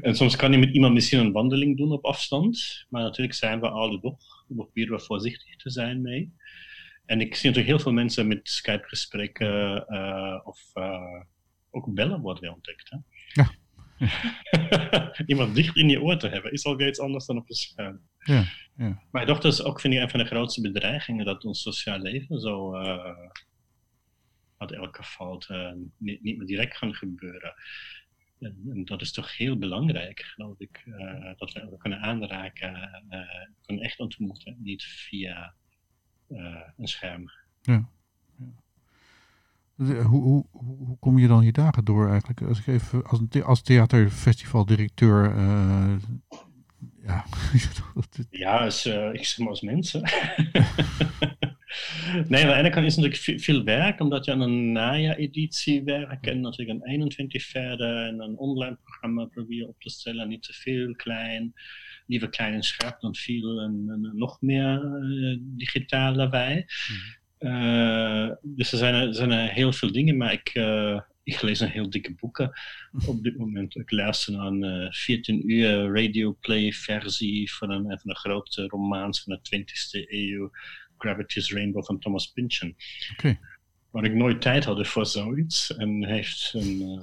En 0.00 0.16
soms 0.16 0.36
kan 0.36 0.52
je 0.52 0.58
met 0.58 0.70
iemand 0.70 0.94
misschien 0.94 1.18
een 1.18 1.32
wandeling 1.32 1.76
doen 1.76 1.92
op 1.92 2.04
afstand, 2.04 2.86
maar 2.88 3.02
natuurlijk 3.02 3.36
zijn 3.36 3.60
we 3.60 3.68
alle 3.68 4.00
toch, 4.00 4.44
we 4.48 4.54
proberen 4.54 4.96
we 4.96 5.04
voorzichtig 5.04 5.56
te 5.56 5.70
zijn 5.70 6.02
mee. 6.02 6.34
En 7.06 7.20
ik 7.20 7.34
zie 7.34 7.48
natuurlijk 7.48 7.74
heel 7.74 7.84
veel 7.84 7.92
mensen 7.92 8.26
met 8.26 8.48
Skype-gesprekken 8.48 9.86
eh, 9.86 10.40
of 10.44 10.70
eh, 10.72 11.20
ook 11.70 11.94
bellen 11.94 12.20
worden 12.20 12.52
ontdekt. 12.52 12.90
Hè? 12.90 12.98
Ja. 13.32 13.50
iemand 15.26 15.54
dicht 15.54 15.76
in 15.76 15.88
je 15.88 16.02
oor 16.02 16.16
te 16.18 16.28
hebben 16.28 16.52
is 16.52 16.64
alweer 16.64 16.88
iets 16.88 17.00
anders 17.00 17.26
dan 17.26 17.36
op 17.36 17.48
een 17.48 17.54
scherm. 17.54 18.00
Ja, 18.18 18.44
ja. 18.76 19.02
Mijn 19.10 19.26
dochter 19.26 19.50
is 19.50 19.62
ook, 19.62 19.80
vind 19.80 19.94
ik, 19.94 20.00
een 20.00 20.10
van 20.10 20.20
de 20.20 20.26
grootste 20.26 20.60
bedreigingen 20.60 21.24
dat 21.24 21.44
ons 21.44 21.62
sociaal 21.62 21.98
leven 21.98 22.40
zo 22.40 22.74
eh 22.74 23.30
uit 24.56 24.72
elkaar 24.72 25.06
valt, 25.06 25.48
eh, 25.48 25.72
niet, 25.98 26.22
niet 26.22 26.36
meer 26.38 26.46
direct 26.46 26.76
gaan 26.76 26.94
gebeuren. 26.94 27.54
En, 28.40 28.56
en 28.70 28.84
dat 28.84 29.00
is 29.00 29.12
toch 29.12 29.36
heel 29.36 29.58
belangrijk, 29.58 30.20
geloof 30.20 30.60
ik, 30.60 30.82
eh, 30.86 31.30
dat 31.36 31.52
we 31.52 31.60
elkaar 31.60 31.78
kunnen 31.78 32.00
aanraken, 32.00 32.74
eh, 33.08 33.20
kunnen 33.66 33.84
echt 33.84 33.98
ontmoeten, 34.00 34.56
niet 34.58 34.82
via 34.84 35.54
eh, 36.28 36.60
een 36.76 36.88
scherm. 36.88 37.30
De- 37.62 37.84
Hoe, 40.02 40.22
hoe, 40.22 40.46
hoe 40.50 40.76
hoe 40.86 40.98
kom 40.98 41.18
je 41.18 41.28
dan 41.28 41.44
je 41.44 41.52
dagen 41.52 41.84
door 41.84 42.10
eigenlijk? 42.10 42.42
Als 42.42 42.58
ik 42.58 42.66
even 42.66 43.04
als, 43.04 43.20
als 43.42 43.62
theaterfestivaldirecteur. 43.62 45.38
ja, 47.02 47.24
Ja, 48.30 48.58
als, 48.58 48.86
ik 48.86 49.24
zeg 49.24 49.38
maar 49.38 49.48
als 49.48 49.60
mensen. 49.60 50.02
nee, 52.28 52.44
aan 52.44 52.58
ene 52.58 52.70
kant 52.70 52.86
is 52.86 52.96
natuurlijk 52.96 53.22
ve- 53.22 53.38
veel 53.38 53.64
werk, 53.64 54.00
omdat 54.00 54.24
je 54.24 54.32
aan 54.32 54.40
een 54.40 54.72
najaar-editie 54.72 55.84
werkt 55.84 56.26
en 56.26 56.40
natuurlijk 56.40 56.78
een 56.80 56.90
21 56.90 57.44
verder 57.44 58.06
en 58.06 58.20
een 58.20 58.36
online 58.36 58.78
programma 58.84 59.24
proberen 59.24 59.68
op 59.68 59.80
te 59.80 59.90
stellen. 59.90 60.28
Niet 60.28 60.42
te 60.42 60.52
veel 60.52 60.94
klein, 60.94 61.52
liever 62.06 62.28
klein 62.28 62.54
en 62.54 62.62
scherp 62.62 63.00
dan 63.00 63.14
veel 63.14 63.60
en, 63.60 63.84
en 63.88 64.12
nog 64.14 64.40
meer 64.40 64.84
eh, 64.84 65.36
digitaal 65.40 66.14
daarbij. 66.14 66.66
Eh, 67.38 68.30
dus 68.42 68.72
er 68.72 68.78
zijn, 68.78 68.94
er 68.94 69.14
zijn 69.14 69.30
er 69.30 69.48
heel 69.48 69.72
veel 69.72 69.92
dingen, 69.92 70.16
maar 70.16 70.32
ik, 70.32 70.48
eh, 70.48 71.00
ik 71.22 71.42
lees 71.42 71.60
een 71.60 71.68
heel 71.68 71.90
dikke 71.90 72.14
boeken 72.14 72.52
op 73.06 73.22
dit 73.22 73.38
moment. 73.38 73.76
Ik 73.76 73.90
luister 73.90 74.32
naar 74.32 74.46
een 74.46 74.64
eh, 74.64 74.92
14 74.92 75.50
uur 75.50 75.94
radioplay 75.94 76.72
versie 76.72 77.52
van 77.52 77.70
een, 77.70 77.84
van 77.84 78.10
een 78.10 78.16
grote 78.16 78.66
romaans 78.66 79.22
van 79.22 79.38
de 79.42 79.56
20e 79.56 80.10
eeuw, 80.10 80.50
Gravity's 80.98 81.52
Rainbow 81.52 81.84
van 81.84 81.98
Thomas 81.98 82.32
Pynchon. 82.32 82.76
Oké. 83.12 83.38
Waar 83.90 84.04
ik 84.04 84.14
nooit 84.14 84.40
tijd 84.40 84.64
had 84.64 84.88
voor 84.88 85.06
zoiets. 85.06 85.76
En 85.76 86.04
heeft 86.04 86.52
een 86.54 86.80
uh, 86.80 87.00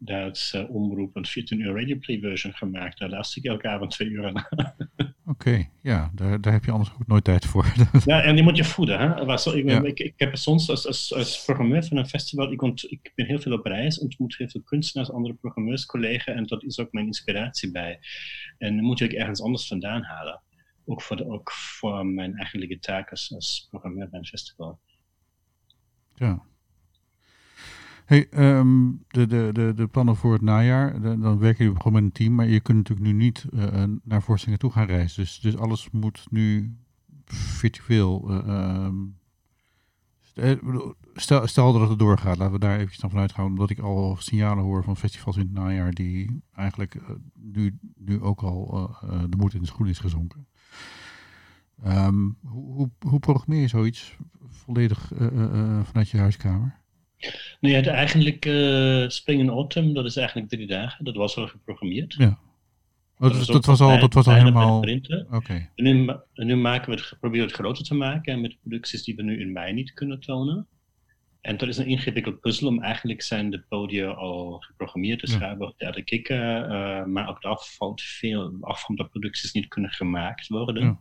Duitse 0.00 0.68
omroep 0.68 1.16
een 1.16 1.26
14 1.26 1.60
uur 1.60 1.74
radioplay 1.74 2.18
version 2.18 2.52
gemaakt. 2.52 2.98
Daar 2.98 3.08
luister 3.08 3.44
ik 3.44 3.50
elke 3.50 3.68
avond 3.68 3.90
twee 3.90 4.08
uur 4.08 4.32
naar. 4.32 4.74
Oké, 5.26 5.68
ja, 5.82 6.10
daar, 6.14 6.40
daar 6.40 6.52
heb 6.52 6.64
je 6.64 6.70
anders 6.70 6.90
ook 6.92 7.06
nooit 7.06 7.24
tijd 7.24 7.44
voor. 7.46 7.72
Ja, 8.04 8.22
en 8.22 8.34
die 8.34 8.44
moet 8.44 8.56
je 8.56 8.64
voeden. 8.64 8.98
Hè? 8.98 9.34
Ik, 9.54 9.68
Ja. 9.68 9.82
ik, 9.82 9.98
ik 9.98 10.14
heb 10.16 10.36
soms 10.36 10.70
als, 10.70 10.86
als, 10.86 11.14
als 11.14 11.44
programmeur 11.44 11.84
van 11.84 11.96
een 11.96 12.08
festival, 12.08 12.52
ik, 12.52 12.62
ont, 12.62 12.90
ik 12.90 13.12
ben 13.14 13.26
heel 13.26 13.38
veel 13.38 13.52
op 13.52 13.64
reis, 13.64 13.98
ontmoet 13.98 14.36
heel 14.36 14.48
veel 14.48 14.62
kunstenaars, 14.62 15.10
andere 15.10 15.34
programmeurs, 15.34 15.86
collega's, 15.86 16.34
en 16.34 16.46
dat 16.46 16.64
is 16.64 16.78
ook 16.78 16.92
mijn 16.92 17.06
inspiratie 17.06 17.70
bij. 17.70 17.98
En 18.58 18.76
dan 18.76 18.84
moet 18.84 18.98
je 18.98 19.04
ook 19.04 19.10
ergens 19.10 19.42
anders 19.42 19.66
vandaan 19.66 20.02
halen. 20.02 20.40
Ook 20.90 21.02
voor, 21.02 21.20
ook 21.26 21.52
voor 21.52 22.06
mijn 22.06 22.34
eigenlijke 22.36 22.78
taak 22.78 23.10
als, 23.10 23.34
als 23.34 23.66
programmeur 23.70 24.08
bij 24.08 24.18
een 24.18 24.26
festival. 24.26 24.80
ja. 26.14 26.46
Hey, 28.04 28.28
ehm, 28.28 28.90
de, 29.08 29.26
de, 29.26 29.50
de, 29.52 29.72
de 29.74 29.86
plannen 29.86 30.16
voor 30.16 30.32
het 30.32 30.42
najaar, 30.42 31.00
dan 31.02 31.38
werken 31.38 31.64
jullie 31.64 31.80
gewoon 31.80 31.92
met 31.92 32.02
een 32.02 32.12
team, 32.12 32.34
maar 32.34 32.46
je 32.46 32.60
kunt 32.60 32.76
natuurlijk 32.76 33.06
nu 33.06 33.12
niet 33.12 33.44
eh, 33.52 33.82
eh, 33.82 33.90
naar 34.02 34.22
voorstellingen 34.22 34.60
toe 34.60 34.70
gaan 34.72 34.86
reizen. 34.86 35.22
Dus, 35.22 35.40
dus 35.40 35.56
alles 35.56 35.90
moet 35.90 36.26
nu 36.30 36.76
virtueel. 37.24 38.28
eh, 38.30 38.48
ehm, 38.48 38.94
eh, 40.34 40.56
stel, 41.44 41.72
dat 41.72 41.88
het 41.88 41.98
doorgaat, 41.98 42.38
laten 42.38 42.52
we 42.52 42.58
daar 42.58 42.96
dan 43.00 43.10
vanuit 43.10 43.32
gaan, 43.32 43.46
omdat 43.46 43.70
ik 43.70 43.78
al 43.78 44.16
signalen 44.18 44.64
hoor 44.64 44.84
van 44.84 44.96
festivals 44.96 45.36
in 45.36 45.42
het 45.42 45.52
najaar 45.52 45.92
die 45.92 46.42
eigenlijk 46.52 47.00
nu, 47.34 47.78
nu 47.96 48.20
ook 48.20 48.42
al 48.42 48.90
de 49.28 49.36
moed 49.36 49.54
in 49.54 49.60
de 49.60 49.66
schoen 49.66 49.88
is 49.88 49.98
gezonken. 49.98 50.47
Ehm, 51.84 52.28
hoe, 52.42 52.90
hoe, 52.98 53.20
programmeer 53.20 53.60
je 53.60 53.68
zoiets 53.68 54.16
volledig 54.48 55.12
eh, 55.12 55.26
eh, 55.26 55.42
eh, 55.42 55.84
vanuit 55.84 56.08
je 56.08 56.18
huiskamer? 56.18 56.76
Nou 57.60 57.74
ja, 57.74 57.82
eigenlijk 57.92 58.44
uh, 58.46 59.08
Spring 59.08 59.40
in 59.40 59.48
Autumn, 59.48 59.94
dat 59.94 60.04
is 60.04 60.16
eigenlijk 60.16 60.48
drie 60.48 60.66
dagen. 60.66 61.04
Dat 61.04 61.14
was 61.16 61.36
al 61.36 61.46
geprogrammeerd. 61.48 62.14
Ja. 62.18 62.38
Oh, 63.18 63.32
dat, 63.32 63.46
dat, 63.46 63.64
was 63.64 63.80
al, 63.80 63.88
bij- 63.88 63.98
dat 63.98 64.14
was 64.14 64.26
al 64.26 64.34
helemaal. 64.34 64.78
Oké. 65.30 65.70
En 65.74 65.84
nu, 65.84 65.94
ma- 66.04 66.22
en 66.34 66.46
nu 66.46 66.56
maken 66.56 66.90
we 66.90 66.96
het, 66.96 67.16
proberen 67.20 67.46
het 67.46 67.54
groter 67.54 67.84
te 67.84 67.94
maken 67.94 68.32
en 68.32 68.40
met 68.40 68.56
producties 68.60 69.04
die 69.04 69.14
we 69.14 69.22
nu 69.22 69.40
in 69.40 69.52
mei 69.52 69.72
niet 69.72 69.92
kunnen 69.92 70.20
tonen. 70.20 70.66
En 71.40 71.56
dat 71.56 71.68
is 71.68 71.76
een 71.76 71.86
ingewikkeld 71.86 72.40
puzzel, 72.40 72.68
om 72.68 72.82
eigenlijk 72.82 73.22
zijn 73.22 73.50
de 73.50 73.64
podia 73.68 74.08
al 74.08 74.58
geprogrammeerd, 74.58 75.20
dus 75.20 75.32
Ja. 75.36 75.54
daar 75.76 75.92
te 75.92 76.02
kikken, 76.02 76.70
eh, 76.70 77.04
maar 77.04 77.28
ook 77.28 77.42
af 77.42 77.74
valt 77.76 78.02
veel 78.02 78.56
af 78.60 78.88
omdat 78.88 79.10
producties 79.10 79.52
niet 79.52 79.68
kunnen 79.68 79.90
gemaakt 79.90 80.48
worden. 80.48 80.84
Ja. 80.84 80.98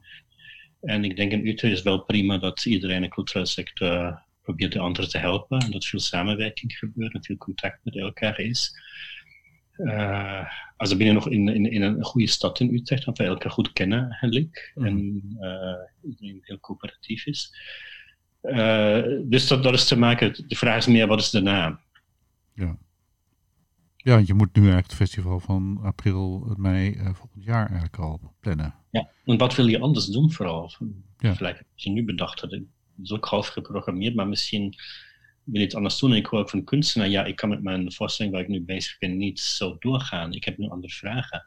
En 0.81 1.03
ik 1.03 1.15
denk 1.15 1.31
in 1.31 1.47
Utrecht 1.47 1.73
is 1.73 1.81
wel 1.81 1.99
prima 1.99 2.37
dat 2.37 2.65
iedereen 2.65 2.95
in 2.95 3.01
de 3.01 3.07
culturele 3.07 3.45
sector 3.45 4.21
probeert 4.41 4.71
de 4.71 4.79
anderen 4.79 5.09
te 5.09 5.17
helpen 5.17 5.59
en 5.59 5.71
dat 5.71 5.85
veel 5.85 5.99
samenwerking 5.99 6.77
gebeurt 6.77 7.13
en 7.13 7.23
veel 7.23 7.37
contact 7.37 7.79
met 7.83 7.95
elkaar 7.95 8.39
is. 8.39 8.73
Eh, 9.77 10.45
als 10.77 10.89
we 10.89 10.97
binnen 10.97 11.15
nog 11.15 11.29
in, 11.29 11.47
in, 11.47 11.71
in 11.71 11.81
een 11.81 12.03
goede 12.03 12.27
stad 12.27 12.59
in 12.59 12.73
Utrecht, 12.73 13.05
dat 13.05 13.17
we 13.17 13.23
elkaar 13.23 13.51
goed 13.51 13.73
kennen 13.73 14.09
eigenlijk. 14.09 14.71
Mhm. 14.75 14.87
En 14.87 15.23
eh, 15.39 16.09
iedereen 16.09 16.39
heel 16.41 16.59
coöperatief 16.59 17.25
is. 17.25 17.53
Eh, 18.41 19.03
dus 19.23 19.47
dat, 19.47 19.63
dat 19.63 19.73
is 19.73 19.87
te 19.87 19.97
maken, 19.97 20.47
de 20.47 20.55
vraag 20.55 20.77
is 20.77 20.87
meer, 20.87 21.07
wat 21.07 21.19
is 21.19 21.29
daarna? 21.29 21.79
Ja, 22.53 22.77
want 24.15 24.27
je 24.27 24.33
moet 24.33 24.55
nu 24.55 24.61
eigenlijk 24.61 24.87
het 24.87 24.95
festival 24.95 25.39
van 25.39 25.79
april, 25.81 26.53
mei 26.57 26.93
eh, 26.93 27.13
volgend 27.13 27.43
jaar 27.43 27.65
eigenlijk 27.65 27.97
al 27.97 28.33
plannen. 28.39 28.75
Ja. 28.91 29.09
En 29.25 29.37
wat 29.37 29.55
wil 29.55 29.67
je 29.67 29.79
anders 29.79 30.05
doen 30.05 30.31
vooral? 30.31 30.71
Ja. 31.17 31.33
Gelijk 31.33 31.57
wat 31.57 31.83
je 31.83 31.89
nu 31.89 32.03
bedacht 32.03 32.39
had, 32.39 32.51
het 32.51 32.63
is 33.03 33.11
ook 33.11 33.25
half 33.25 33.47
geprogrammeerd, 33.47 34.15
maar 34.15 34.27
misschien 34.27 34.75
wil 35.43 35.59
je 35.59 35.65
het 35.65 35.75
anders 35.75 35.99
doen. 35.99 36.11
En 36.11 36.17
ik 36.17 36.25
hoor 36.25 36.39
ook 36.39 36.49
van 36.49 36.63
kunstenaar, 36.63 37.09
ja, 37.09 37.25
ik 37.25 37.35
kan 37.35 37.49
met 37.49 37.63
mijn 37.63 37.93
voorstelling 37.93 38.33
waar 38.33 38.43
ik 38.43 38.49
nu 38.49 38.61
bezig 38.61 38.97
ben 38.97 39.17
niet 39.17 39.39
zo 39.39 39.75
doorgaan. 39.79 40.33
Ik 40.33 40.43
heb 40.43 40.57
nu 40.57 40.69
andere 40.69 40.93
vragen. 40.93 41.45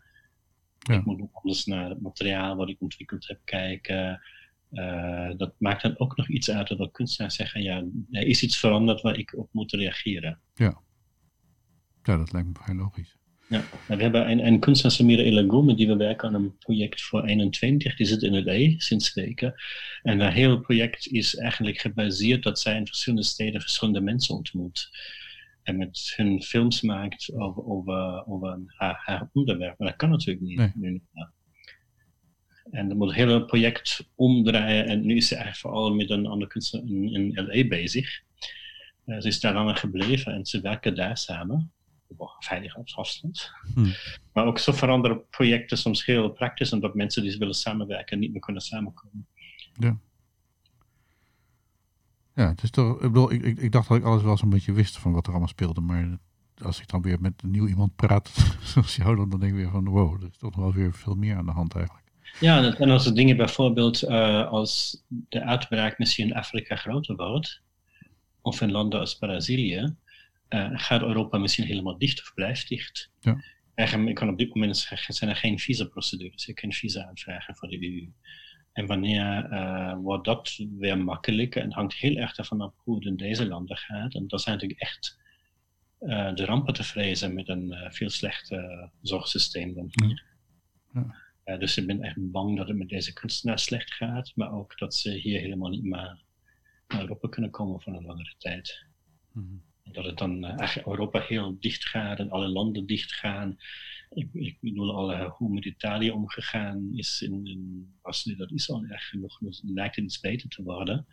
Ja. 0.79 0.95
Ik 0.95 1.05
moet 1.05 1.19
nog 1.19 1.29
anders 1.33 1.65
naar 1.65 1.89
het 1.89 2.01
materiaal 2.01 2.57
wat 2.57 2.69
ik 2.69 2.81
ontwikkeld 2.81 3.29
heb 3.29 3.41
kijken. 3.45 4.23
Eh, 4.71 5.31
dat 5.37 5.55
maakt 5.59 5.83
dan 5.83 5.99
ook 5.99 6.17
nog 6.17 6.29
iets 6.29 6.51
uit 6.51 6.69
dat 6.69 6.91
kunstenaars 6.93 7.35
zeggen, 7.35 7.63
ja, 7.63 7.85
er 8.11 8.27
is 8.27 8.43
iets 8.43 8.59
veranderd 8.59 9.01
waar 9.01 9.19
ik 9.19 9.35
op 9.37 9.49
moet 9.53 9.73
reageren. 9.73 10.41
Ja, 10.55 10.81
dat 12.03 12.33
lijkt 12.33 12.49
me 12.49 12.55
vrij 12.55 12.75
logisch. 12.75 13.19
Ja, 13.51 13.65
we 13.87 14.03
hebben 14.03 14.31
een, 14.31 14.47
een 14.47 14.61
kunstenaar, 14.61 14.97
Samira 14.97 15.23
Elago, 15.23 15.63
met 15.63 15.77
die 15.77 15.87
we 15.87 15.97
werken 15.97 16.29
aan 16.29 16.35
een 16.35 16.59
project 16.59 17.03
voor 17.03 17.25
21. 17.25 17.97
Die 17.97 18.07
zit 18.07 18.23
in 18.23 18.49
E 18.49 18.75
sinds 18.79 19.15
weken. 19.15 19.55
En 20.03 20.19
dat 20.19 20.33
hele 20.33 20.61
project 20.61 21.07
is 21.07 21.37
eigenlijk 21.37 21.79
gebaseerd 21.79 22.43
dat 22.43 22.61
zij 22.61 22.77
in 22.77 22.87
verschillende 22.87 23.25
steden 23.25 23.61
verschillende 23.61 24.01
mensen 24.01 24.35
ontmoet. 24.35 24.89
En 25.63 25.77
met 25.77 26.13
hun 26.17 26.43
films 26.43 26.81
maakt 26.81 27.33
over, 27.35 27.65
over, 27.65 28.27
over 28.27 28.59
haar, 28.67 29.03
haar 29.05 29.31
onderwerp. 29.33 29.79
Maar 29.79 29.89
dat 29.89 29.97
kan 29.97 30.11
natuurlijk 30.11 30.47
niet. 30.47 30.75
Nee. 30.75 31.03
En 32.71 32.89
dan 32.89 32.97
moet 32.97 33.09
het 33.09 33.17
hele 33.17 33.45
project 33.45 34.09
omdraaien. 34.15 34.87
En 34.87 35.07
nu 35.07 35.17
is 35.17 35.29
ze 35.29 35.35
eigenlijk 35.35 35.63
vooral 35.63 35.95
met 35.95 36.11
een 36.11 36.27
andere 36.27 36.51
kunstenaar 36.51 36.87
in, 36.87 37.13
in 37.13 37.33
LA 37.35 37.69
bezig. 37.69 38.21
Uh, 39.07 39.21
ze 39.21 39.29
is 39.29 39.41
daar 39.41 39.55
langer 39.55 39.77
gebleven 39.77 40.33
en 40.33 40.47
ze 40.47 40.61
werken 40.61 40.95
daar 40.95 41.17
samen 41.17 41.73
veiligheidsafstand. 42.39 43.51
Hmm. 43.75 43.93
Maar 44.33 44.47
ook 44.47 44.59
zo 44.59 44.73
veranderen 44.73 45.29
projecten 45.31 45.79
soms 45.79 46.05
heel 46.05 46.31
praktisch, 46.31 46.73
omdat 46.73 46.95
mensen 46.95 47.23
die 47.23 47.39
willen 47.39 47.55
samenwerken 47.55 48.19
niet 48.19 48.33
meer 48.33 48.41
kunnen 48.41 48.63
samenkomen. 48.63 49.27
Ja. 49.79 49.99
Ja, 52.35 52.49
het 52.49 52.63
is 52.63 52.71
toch, 52.71 52.95
ik, 52.95 53.01
bedoel, 53.01 53.33
ik, 53.33 53.59
ik, 53.59 53.73
dacht 53.73 53.89
dat 53.89 53.97
ik 53.97 54.05
alles 54.05 54.23
wel 54.23 54.37
zo'n 54.37 54.51
beetje 54.51 54.73
wist 54.73 54.99
van 54.99 55.13
wat 55.13 55.25
er 55.25 55.31
allemaal 55.31 55.49
speelde, 55.49 55.81
maar 55.81 56.19
als 56.63 56.81
ik 56.81 56.89
dan 56.89 57.03
weer 57.03 57.21
met 57.21 57.43
een 57.43 57.51
nieuw 57.51 57.67
iemand 57.67 57.97
praat, 57.97 58.31
zoals 58.73 58.97
jou, 58.97 59.17
dan, 59.17 59.31
dan 59.31 59.41
denk 59.41 59.53
ik 59.53 59.59
weer 59.59 59.71
van 59.71 59.89
wow, 59.89 60.23
er 60.23 60.29
is 60.29 60.37
toch 60.39 60.57
wel 60.57 60.73
weer 60.73 60.95
veel 60.95 61.15
meer 61.15 61.37
aan 61.37 61.47
de 61.47 61.53
hand 61.53 61.75
eigenlijk. 61.75 62.07
Ja, 62.41 62.75
en 62.75 62.91
als 62.91 63.07
er 63.07 63.15
dingen 63.15 63.37
bijvoorbeeld 63.37 64.03
uh, 64.03 64.49
als 64.49 65.03
de 65.09 65.45
uitbraak 65.45 65.99
misschien 65.99 66.27
in 66.27 66.35
Afrika 66.35 66.77
groter 66.77 67.17
wordt, 67.17 67.61
of 68.43 68.61
in 68.61 68.71
landen 68.71 69.01
als 69.01 69.19
Brazilië, 69.19 69.95
uh, 70.51 70.71
gaat 70.73 71.03
Europa 71.03 71.39
misschien 71.39 71.65
helemaal 71.65 71.99
dicht 71.99 72.21
of 72.21 72.35
blijft 72.35 72.69
dicht. 72.69 73.11
Ja. 73.21 73.43
Ik 73.75 74.15
kan 74.15 74.29
op 74.29 74.39
dit 74.39 74.55
moment 74.55 74.77
zeggen, 74.77 75.15
zijn 75.15 75.31
er 75.31 75.37
geen 75.37 75.59
visaprocedures. 75.59 76.45
Je 76.45 76.55
kunt 76.55 76.77
visa 76.77 77.05
aanvragen 77.05 77.57
voor 77.57 77.69
de 77.69 77.93
EU. 77.93 78.13
En 78.73 78.87
wanneer 78.87 79.53
uh, 79.53 79.97
wordt 79.97 80.25
dat 80.25 80.65
weer 80.79 80.99
makkelijker 80.99 81.63
en 81.63 81.73
hangt 81.73 81.95
heel 81.95 82.17
erg 82.17 82.37
ervan 82.37 82.61
af 82.61 82.75
hoe 82.77 82.95
het 82.95 83.05
in 83.05 83.17
deze 83.17 83.47
landen 83.47 83.77
gaat. 83.77 84.15
En 84.15 84.29
dat 84.29 84.43
zijn 84.43 84.55
natuurlijk 84.55 84.81
echt 84.81 85.19
uh, 86.01 86.35
de 86.35 86.45
rampen 86.45 86.75
te 86.75 86.85
vrezen 86.85 87.35
met 87.35 87.49
een 87.49 87.73
uh, 87.73 87.91
veel 87.91 88.11
slechter 88.11 88.91
zorgsysteem 89.03 89.75
dan 89.75 89.89
hier. 89.91 90.25
Ja. 91.45 91.57
dus 91.57 91.77
ik 91.77 91.87
ben 91.87 92.03
echt 92.03 92.17
bang 92.19 92.57
dat 92.57 92.69
het 92.69 92.77
met 92.77 92.89
deze 92.89 93.13
kunstenaars 93.13 93.63
slecht 93.63 93.93
gaat, 93.93 94.33
maar 94.35 94.53
ook 94.53 94.79
dat 94.79 94.95
ze 94.95 95.11
hier 95.11 95.41
helemaal 95.41 95.71
niet 95.71 95.83
meer 95.83 96.19
naar 96.89 97.01
Europa 97.01 97.29
kunnen 97.29 97.51
komen 97.51 97.81
voor 97.81 97.95
een 97.95 98.07
langere 98.07 98.35
tijd. 98.39 98.87
Mm 99.33 99.43
-hmm 99.43 99.70
dat 99.93 100.05
het 100.05 100.19
dan 100.19 100.45
uh, 100.45 100.77
Europa 100.77 101.21
heel 101.21 101.57
dicht 101.61 101.85
gaat 101.85 102.19
en 102.19 102.31
alle 102.31 102.49
landen 102.49 102.87
dicht 102.87 103.13
gaan. 103.13 103.59
Ik, 104.11 104.29
ik 104.33 104.57
bedoel 104.61 104.95
al 104.95 105.13
uh, 105.13 105.31
hoe 105.31 105.53
met 105.53 105.65
Italië 105.65 106.11
omgegaan 106.11 106.89
is, 106.93 107.23
in, 107.23 107.47
in, 107.47 107.93
was, 108.03 108.23
dat 108.23 108.51
is 108.51 108.71
al 108.71 108.85
erg 108.85 109.09
genoeg, 109.09 109.39
dus 109.39 109.63
lijkt 109.67 109.97
het 109.97 110.05
iets 110.05 110.21
beter 110.21 110.49
te 110.49 110.63
worden. 110.63 111.07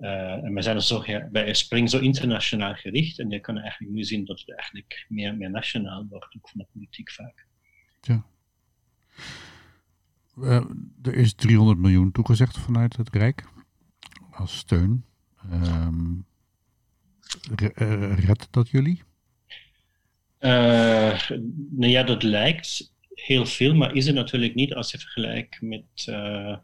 Uh, 0.00 0.44
en 0.44 0.54
we 0.54 0.62
zijn 0.62 0.76
er 0.76 0.82
zo, 0.82 1.02
ja, 1.06 1.28
bij 1.30 1.54
Spring 1.54 1.90
zo 1.90 1.98
internationaal 1.98 2.74
gericht 2.74 3.18
en 3.18 3.30
je 3.30 3.40
kan 3.40 3.58
eigenlijk 3.58 3.92
nu 3.92 4.04
zien 4.04 4.24
dat 4.24 4.40
het 4.40 4.50
eigenlijk 4.50 5.06
meer, 5.08 5.36
meer 5.36 5.50
nationaal 5.50 6.06
wordt, 6.08 6.36
ook 6.36 6.48
van 6.48 6.60
de 6.60 6.66
politiek 6.72 7.10
vaak. 7.10 7.46
Ja. 8.00 8.26
er 11.02 11.14
is 11.14 11.34
300 11.34 11.78
miljoen 11.78 12.12
toegezegd 12.12 12.58
vanuit 12.58 12.96
het 12.96 13.08
Rijk 13.08 13.44
als 14.30 14.56
steun. 14.56 15.04
Um, 15.52 15.52
eh, 15.52 15.88
redt 18.26 18.48
dat 18.50 18.70
jullie? 18.70 19.02
Uh, 20.40 21.20
nou 21.70 21.92
ja, 21.92 22.02
dat 22.02 22.22
lijkt 22.22 22.92
heel 23.14 23.46
veel, 23.46 23.74
maar 23.74 23.94
is 23.94 24.06
het 24.06 24.14
natuurlijk 24.14 24.54
niet 24.54 24.74
als 24.74 24.90
je 24.90 24.98
vergelijkt 24.98 25.60
met. 25.60 26.06
Uh, 26.08 26.56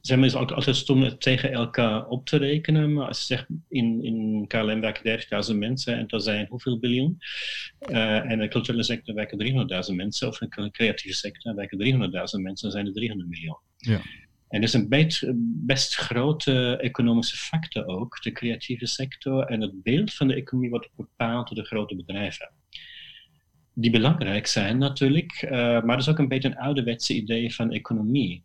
zeg 0.00 0.16
maar, 0.16 0.26
is 0.26 0.34
altijd 0.34 0.76
stom 0.76 1.18
tegen 1.18 1.52
elkaar 1.52 2.06
op 2.06 2.26
te 2.26 2.36
rekenen, 2.36 2.92
maar 2.92 3.06
als 3.06 3.18
je 3.18 3.24
zegt 3.24 3.46
in, 3.68 4.04
in 4.04 4.44
KLM 4.46 4.80
werken 4.80 5.20
30.000 5.50 5.56
mensen 5.56 5.96
en 5.96 6.08
er 6.08 6.20
zijn 6.20 6.46
hoeveel 6.48 6.78
biljoen? 6.78 7.18
Uh, 7.90 8.16
en 8.16 8.30
in 8.30 8.38
de 8.38 8.48
culturele 8.48 8.82
sector 8.82 9.14
werken 9.14 9.88
300.000 9.90 9.94
mensen, 9.94 10.28
of 10.28 10.40
in 10.40 10.48
de 10.50 10.70
creatieve 10.70 11.16
sector 11.16 11.54
werken 11.54 11.78
300.000 11.78 12.40
mensen, 12.42 12.42
dan 12.42 12.70
zijn 12.70 12.86
er 12.86 12.92
300 12.92 13.28
miljoen. 13.28 13.58
Ja. 13.76 14.00
En 14.50 14.60
dat 14.60 14.68
is 14.68 14.74
een 14.74 15.36
best, 15.66 15.94
grote 15.94 16.76
economische 16.76 17.36
factor 17.36 17.86
ook, 17.86 18.22
de 18.22 18.32
creatieve 18.32 18.86
sector. 18.86 19.44
En 19.44 19.60
het 19.60 19.82
beeld 19.82 20.14
van 20.14 20.28
de 20.28 20.34
economie 20.34 20.70
wordt 20.70 20.90
bepaald 20.96 21.48
door 21.48 21.56
de 21.56 21.64
grote 21.64 21.96
bedrijven. 21.96 22.50
Die 23.74 23.90
belangrijk 23.90 24.46
zijn 24.46 24.78
natuurlijk, 24.78 25.42
uh, 25.42 25.50
maar 25.50 25.86
dat 25.86 26.00
is 26.00 26.08
ook 26.08 26.18
een 26.18 26.28
beetje 26.28 26.48
een 26.48 26.58
ouderwetse 26.58 27.14
idee 27.14 27.54
van 27.54 27.72
economie. 27.72 28.44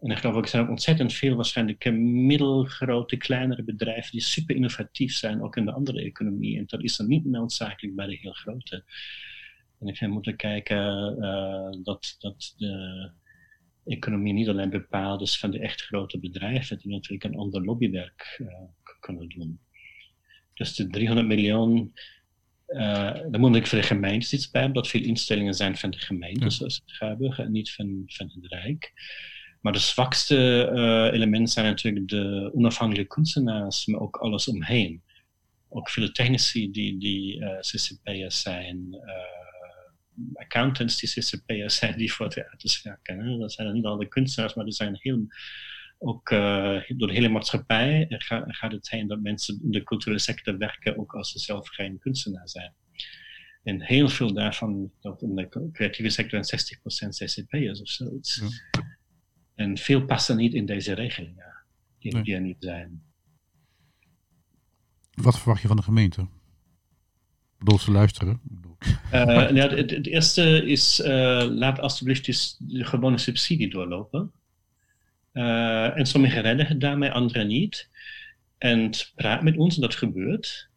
En 0.00 0.10
ik 0.10 0.18
geloof 0.18 0.36
er 0.36 0.48
zijn 0.48 0.68
ontzettend 0.68 1.12
veel 1.12 1.34
waarschijnlijk 1.34 1.92
middelgrote, 1.92 3.16
kleinere 3.16 3.62
bedrijven 3.62 4.10
die 4.10 4.20
super 4.20 4.56
innovatief 4.56 5.12
zijn, 5.14 5.42
ook 5.42 5.56
in 5.56 5.64
de 5.64 5.72
andere 5.72 6.02
economie. 6.02 6.58
En 6.58 6.64
dat 6.66 6.82
is 6.82 6.96
dan 6.96 7.08
niet 7.08 7.24
noodzakelijk 7.24 7.96
bij 7.96 8.06
de 8.06 8.16
heel 8.16 8.32
grote. 8.32 8.84
En 9.80 9.88
ik 9.88 9.96
vind 9.96 10.12
moeten 10.12 10.36
kijken 10.36 11.16
uh, 11.18 11.82
dat, 11.82 12.16
dat 12.18 12.54
de 12.56 13.10
economie 13.84 14.32
niet 14.32 14.48
alleen 14.48 14.70
bepaald 14.70 15.20
is 15.20 15.38
van 15.38 15.50
de 15.50 15.58
echt 15.58 15.82
grote 15.82 16.18
bedrijven, 16.18 16.78
die 16.78 16.92
natuurlijk 16.92 17.24
een 17.24 17.36
ander 17.36 17.64
lobbywerk 17.64 18.38
uh, 18.42 18.48
kunnen 19.00 19.28
doen. 19.28 19.60
Dus 20.54 20.74
de 20.74 20.86
300 20.86 21.26
miljoen, 21.26 21.92
uh, 22.68 22.80
daar 23.30 23.40
moet 23.40 23.56
ik 23.56 23.66
voor 23.66 23.78
de 23.78 23.84
gemeentes 23.84 24.32
iets 24.32 24.50
bij 24.50 24.72
dat 24.72 24.88
veel 24.88 25.02
instellingen 25.02 25.54
zijn 25.54 25.76
van 25.76 25.90
de 25.90 25.98
gemeente, 25.98 26.44
ja. 26.44 26.50
zoals 26.50 26.82
het 26.84 27.38
en 27.38 27.52
niet 27.52 27.72
van, 27.72 28.02
van 28.06 28.30
het 28.34 28.46
Rijk. 28.46 28.92
Maar 29.60 29.72
de 29.72 29.78
zwakste 29.78 30.70
uh, 30.74 31.18
elementen 31.18 31.52
zijn 31.52 31.66
natuurlijk 31.66 32.08
de 32.08 32.50
onafhankelijke 32.54 33.14
kunstenaars, 33.14 33.86
maar 33.86 34.00
ook 34.00 34.16
alles 34.16 34.48
omheen. 34.48 35.02
Ook 35.68 35.90
veel 35.90 36.12
technici 36.12 36.70
die, 36.70 36.98
die 36.98 37.44
CCP'ers 37.60 38.40
zijn, 38.40 38.96
accountants 40.34 41.00
die 41.00 41.24
ccp'ers 41.24 41.76
zijn 41.76 41.96
die 41.96 42.12
voor 42.12 42.28
theaters 42.28 42.82
werken. 42.82 43.18
Hè. 43.18 43.38
Dat 43.38 43.52
zijn 43.52 43.72
niet 43.72 43.84
alle 43.84 44.08
kunstenaars, 44.08 44.54
maar 44.54 44.64
die 44.64 44.74
zijn 44.74 44.96
heel, 44.98 45.26
ook 45.98 46.30
uh, 46.30 46.80
door 46.88 47.08
de 47.08 47.14
hele 47.14 47.28
maatschappij 47.28 48.06
gaat, 48.08 48.44
gaat 48.46 48.72
het 48.72 48.86
zijn 48.86 49.06
dat 49.06 49.20
mensen 49.20 49.60
in 49.62 49.70
de 49.70 49.82
culturele 49.82 50.20
sector 50.20 50.58
werken 50.58 50.98
ook 50.98 51.14
als 51.14 51.32
ze 51.32 51.38
zelf 51.38 51.68
geen 51.68 51.98
kunstenaar 51.98 52.48
zijn. 52.48 52.74
En 53.62 53.82
heel 53.82 54.08
veel 54.08 54.32
daarvan, 54.32 54.92
dat 55.00 55.22
in 55.22 55.34
de 55.34 55.70
creatieve 55.72 56.10
sector, 56.10 56.40
60% 56.40 57.08
ccp'ers 57.08 57.80
of 57.80 57.88
zoiets. 57.88 58.36
Ja. 58.36 58.48
En 59.54 59.78
veel 59.78 60.04
passen 60.04 60.36
niet 60.36 60.54
in 60.54 60.66
deze 60.66 60.92
regelingen, 60.92 61.64
die, 61.98 62.12
nee. 62.12 62.22
die 62.22 62.34
er 62.34 62.40
niet 62.40 62.56
zijn. 62.58 63.02
Wat 65.12 65.38
verwacht 65.38 65.62
je 65.62 65.68
van 65.68 65.76
de 65.76 65.82
gemeente? 65.82 66.28
bedoel, 67.64 67.78
ze 67.78 67.90
luisteren. 67.90 68.40
Uh, 69.12 69.24
nou, 69.24 69.76
het, 69.76 69.90
het, 69.90 70.06
eerste 70.06 70.64
is, 70.66 71.00
uh, 71.00 71.46
laat 71.48 71.80
alsjeblieft 71.80 72.56
de 72.58 72.84
gewone 72.84 73.18
subsidie 73.18 73.70
doorlopen. 73.70 74.32
Uh, 75.32 75.98
en 75.98 76.06
sommigen 76.06 76.42
redden 76.42 76.66
het 76.66 76.80
daarmee, 76.80 77.10
anderen 77.10 77.46
niet. 77.46 77.90
En 78.58 78.90
praat 79.14 79.42
met 79.42 79.56
ons, 79.56 79.76
dat 79.76 79.94
gebeurt. 79.94 80.70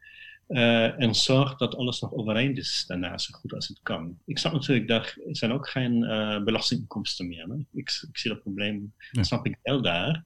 en 0.48 1.16
zorg 1.16 1.56
dat 1.56 1.76
alles 1.76 2.02
nog 2.02 2.14
overeind 2.14 2.58
is 2.58 2.84
daarna, 2.88 3.18
zo 3.18 3.34
goed 3.34 3.54
als 3.54 3.68
het 3.68 3.80
kan. 3.84 4.18
Ik 4.26 4.38
snap 4.38 4.54
natuurlijk, 4.54 4.88
daar 4.88 5.18
zijn 5.32 5.52
ook 5.52 5.70
geen 5.70 6.00
belastinginkomsten 6.44 7.28
meer. 7.28 7.46
Hè? 7.48 7.56
Ik, 7.56 8.00
ik, 8.10 8.18
zie 8.18 8.32
dat 8.32 8.42
probleem, 8.42 8.94
ja. 9.12 9.24
snap 9.24 9.46
ik 9.46 9.58
wel 9.62 9.82
daar. 9.82 10.24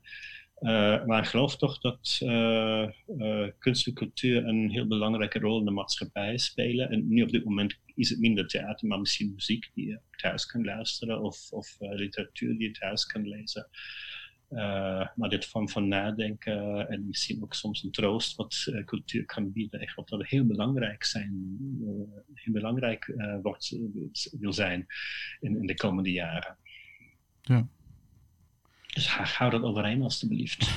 Uh, 0.61 1.05
maar 1.05 1.19
ik 1.19 1.29
geloof 1.29 1.57
toch 1.57 1.79
dat 1.79 2.19
uh, 2.23 2.89
uh, 3.17 3.47
kunst 3.59 3.87
en 3.87 3.93
cultuur 3.93 4.47
een 4.47 4.69
heel 4.69 4.87
belangrijke 4.87 5.39
rol 5.39 5.59
in 5.59 5.65
de 5.65 5.71
maatschappij 5.71 6.37
spelen. 6.37 6.89
En 6.89 7.07
nu 7.07 7.21
op 7.21 7.29
dit 7.29 7.45
moment 7.45 7.79
is 7.95 8.09
het 8.09 8.19
minder 8.19 8.47
theater, 8.47 8.87
maar 8.87 8.99
misschien 8.99 9.31
muziek 9.33 9.69
die 9.73 9.87
je 9.87 9.99
thuis 10.11 10.45
kan 10.45 10.65
luisteren 10.65 11.21
of, 11.21 11.51
of 11.51 11.75
literatuur 11.79 12.57
die 12.57 12.67
je 12.67 12.71
thuis 12.71 13.05
kan 13.05 13.27
lezen. 13.27 13.69
maar 15.15 15.29
dit 15.29 15.45
vorm 15.45 15.69
van 15.69 15.87
nadenken 15.87 16.89
en 16.89 17.07
misschien 17.07 17.43
ook 17.43 17.53
soms 17.53 17.83
een 17.83 17.91
troost 17.91 18.35
wat 18.35 18.83
cultuur 18.85 19.25
kan 19.25 19.51
bieden, 19.51 19.79
echt 19.79 19.95
wat 19.95 20.15
heel 20.17 20.45
belangrijk 20.45 21.03
zijn, 21.03 21.57
heel 22.33 22.53
belangrijk 22.53 23.13
wordt, 23.41 23.77
wil 24.39 24.53
zijn 24.53 24.85
in, 25.39 25.57
in 25.57 25.67
de 25.67 25.75
komende 25.75 26.11
jaren. 26.11 26.57
Ja. 27.41 27.67
Dus 28.99 29.37
hou 29.37 29.51
dat 29.51 29.61
overeen 29.61 30.01
alstublieft. 30.01 30.59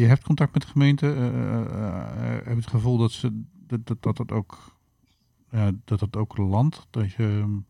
je 0.00 0.04
hebt 0.06 0.22
contact 0.22 0.52
met 0.52 0.62
de 0.62 0.68
gemeente. 0.68 1.06
Uh, 1.06 1.24
uh, 1.24 2.34
heb 2.34 2.44
je 2.46 2.54
het 2.54 2.66
gevoel 2.66 2.98
dat 2.98 3.12
ze 3.12 3.42
dat, 3.66 3.86
dat, 3.86 4.02
dat, 4.02 4.16
dat 4.16 4.32
ook 4.32 4.78
ja, 5.50 5.72
dat 5.84 5.98
dat 5.98 6.16
ook 6.16 6.36
landt? 6.36 6.86
Dat 6.90 7.12
je... 7.12 7.60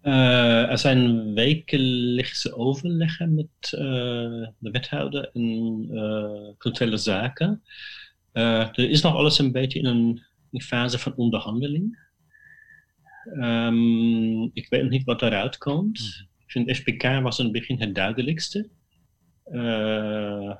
Er 0.00 0.78
zijn 0.78 1.34
wekelijkse 1.34 2.56
overleggen 2.56 3.34
met 3.34 3.48
de 3.70 4.70
wethouder 4.70 5.30
en 5.32 5.86
uh, 5.90 6.56
culturele 6.58 6.96
zaken. 6.96 7.62
er 8.32 8.78
is 8.78 9.02
nog 9.02 9.14
alles 9.14 9.38
een 9.38 9.52
beetje 9.52 9.78
in 9.78 9.86
een, 9.86 10.22
een 10.50 10.62
fase 10.62 10.98
van 10.98 11.14
onderhandeling. 11.14 12.07
Ehm, 13.34 14.42
ik 14.42 14.66
weet 14.68 14.82
nog 14.82 14.90
niet 14.90 15.04
wat 15.04 15.22
eruit 15.22 15.58
komt. 15.58 15.98
Mhm. 15.98 16.26
Ik 16.44 16.50
vind 16.50 16.76
FPK 16.76 17.22
was 17.22 17.38
in 17.38 17.44
het 17.44 17.52
begin 17.52 17.80
het 17.80 17.94
duidelijkste. 17.94 18.68
Uh, 19.52 20.54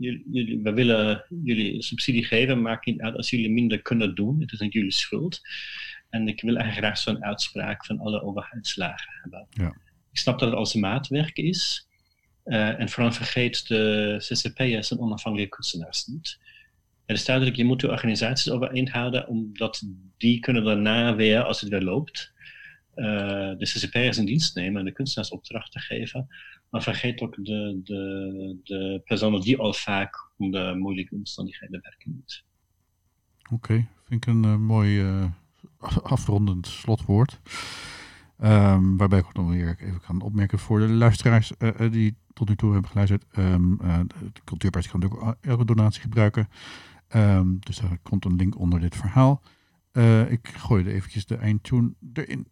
jullie, 0.00 0.60
we 0.62 0.72
willen 0.72 1.24
jullie 1.42 1.82
subsidie 1.82 2.24
geven, 2.24 2.62
maakt 2.62 2.86
niet 2.86 3.00
uit 3.00 3.16
als 3.16 3.30
jullie 3.30 3.50
minder 3.50 3.82
kunnen 3.82 4.14
doen. 4.14 4.40
Het 4.40 4.52
is 4.52 4.58
niet 4.58 4.72
jullie 4.72 4.92
schuld. 4.92 5.40
En 6.10 6.28
ik 6.28 6.40
wil 6.40 6.56
eigenlijk 6.56 6.86
graag 6.86 6.98
zo'n 6.98 7.24
uitspraak 7.24 7.84
van 7.84 7.98
alle 7.98 8.22
overheidslagen 8.22 9.12
hebben. 9.22 9.46
Ja. 9.50 9.76
Ik 10.12 10.18
snap 10.18 10.38
dat 10.38 10.48
het 10.48 10.58
als 10.58 10.74
maatwerk 10.74 11.36
is. 11.36 11.88
Uh, 12.44 12.80
en 12.80 12.88
vooral 12.88 13.12
vergeet 13.12 13.68
de 13.68 14.16
ccp'ers 14.18 14.90
en 14.90 14.98
onafhankelijke 14.98 15.54
kunstenaars 15.54 16.06
niet. 16.06 16.38
Het 17.06 17.16
is 17.16 17.24
duidelijk, 17.24 17.56
je 17.56 17.64
moet 17.64 17.80
de 17.80 17.90
organisaties 17.90 18.50
overeenhouden, 18.50 19.28
omdat 19.28 19.82
die 20.16 20.40
kunnen 20.40 20.64
daarna 20.64 21.14
weer, 21.14 21.42
als 21.42 21.60
het 21.60 21.70
weer 21.70 21.82
loopt, 21.82 22.32
uh, 22.94 23.06
de 23.58 23.70
ccp'ers 23.74 24.18
in 24.18 24.24
dienst 24.24 24.54
nemen 24.54 24.78
en 24.78 24.84
de 24.84 24.92
kunstenaars 24.92 25.30
opdrachten 25.30 25.80
geven. 25.80 26.28
Maar 26.70 26.82
vergeet 26.82 27.20
ook 27.20 27.34
de, 27.44 27.80
de, 27.84 28.56
de 28.64 29.00
personen 29.04 29.40
die 29.40 29.58
al 29.58 29.72
vaak 29.72 30.30
onder 30.36 30.76
moeilijke 30.76 31.14
omstandigheden 31.14 31.80
werken 31.82 32.12
niet. 32.14 32.44
Oké, 33.52 33.86
vind 34.08 34.26
ik 34.26 34.26
een 34.26 34.44
uh, 34.44 34.56
mooi 34.56 35.00
uh, 35.00 35.24
afrondend 36.02 36.66
slotwoord. 36.66 37.40
Um, 38.42 38.96
waarbij 38.96 39.18
ik 39.18 39.26
ook 39.26 39.34
nog 39.34 39.50
weer 39.50 39.76
even 39.80 40.00
kan 40.00 40.20
opmerken 40.20 40.58
voor 40.58 40.78
de 40.78 40.88
luisteraars 40.88 41.52
die 41.90 42.16
tot 42.32 42.48
nu 42.48 42.56
toe 42.56 42.72
hebben 42.72 42.90
geluisterd. 42.90 43.24
Um, 43.38 43.76
de 44.32 44.40
Cultuurpartij 44.44 44.90
kan 44.90 45.00
natuurlijk 45.00 45.36
elke 45.40 45.64
donatie 45.64 46.00
gebruiken. 46.00 46.48
Um, 47.14 47.56
dus 47.60 47.76
daar 47.76 47.98
komt 48.02 48.24
een 48.24 48.36
link 48.36 48.58
onder 48.58 48.80
dit 48.80 48.96
verhaal. 48.96 49.42
ik 50.28 50.48
gooi 50.48 50.84
er 50.84 50.92
eventjes 50.92 51.26
de 51.26 51.36
eindtune 51.36 51.94
erin. 52.12 52.46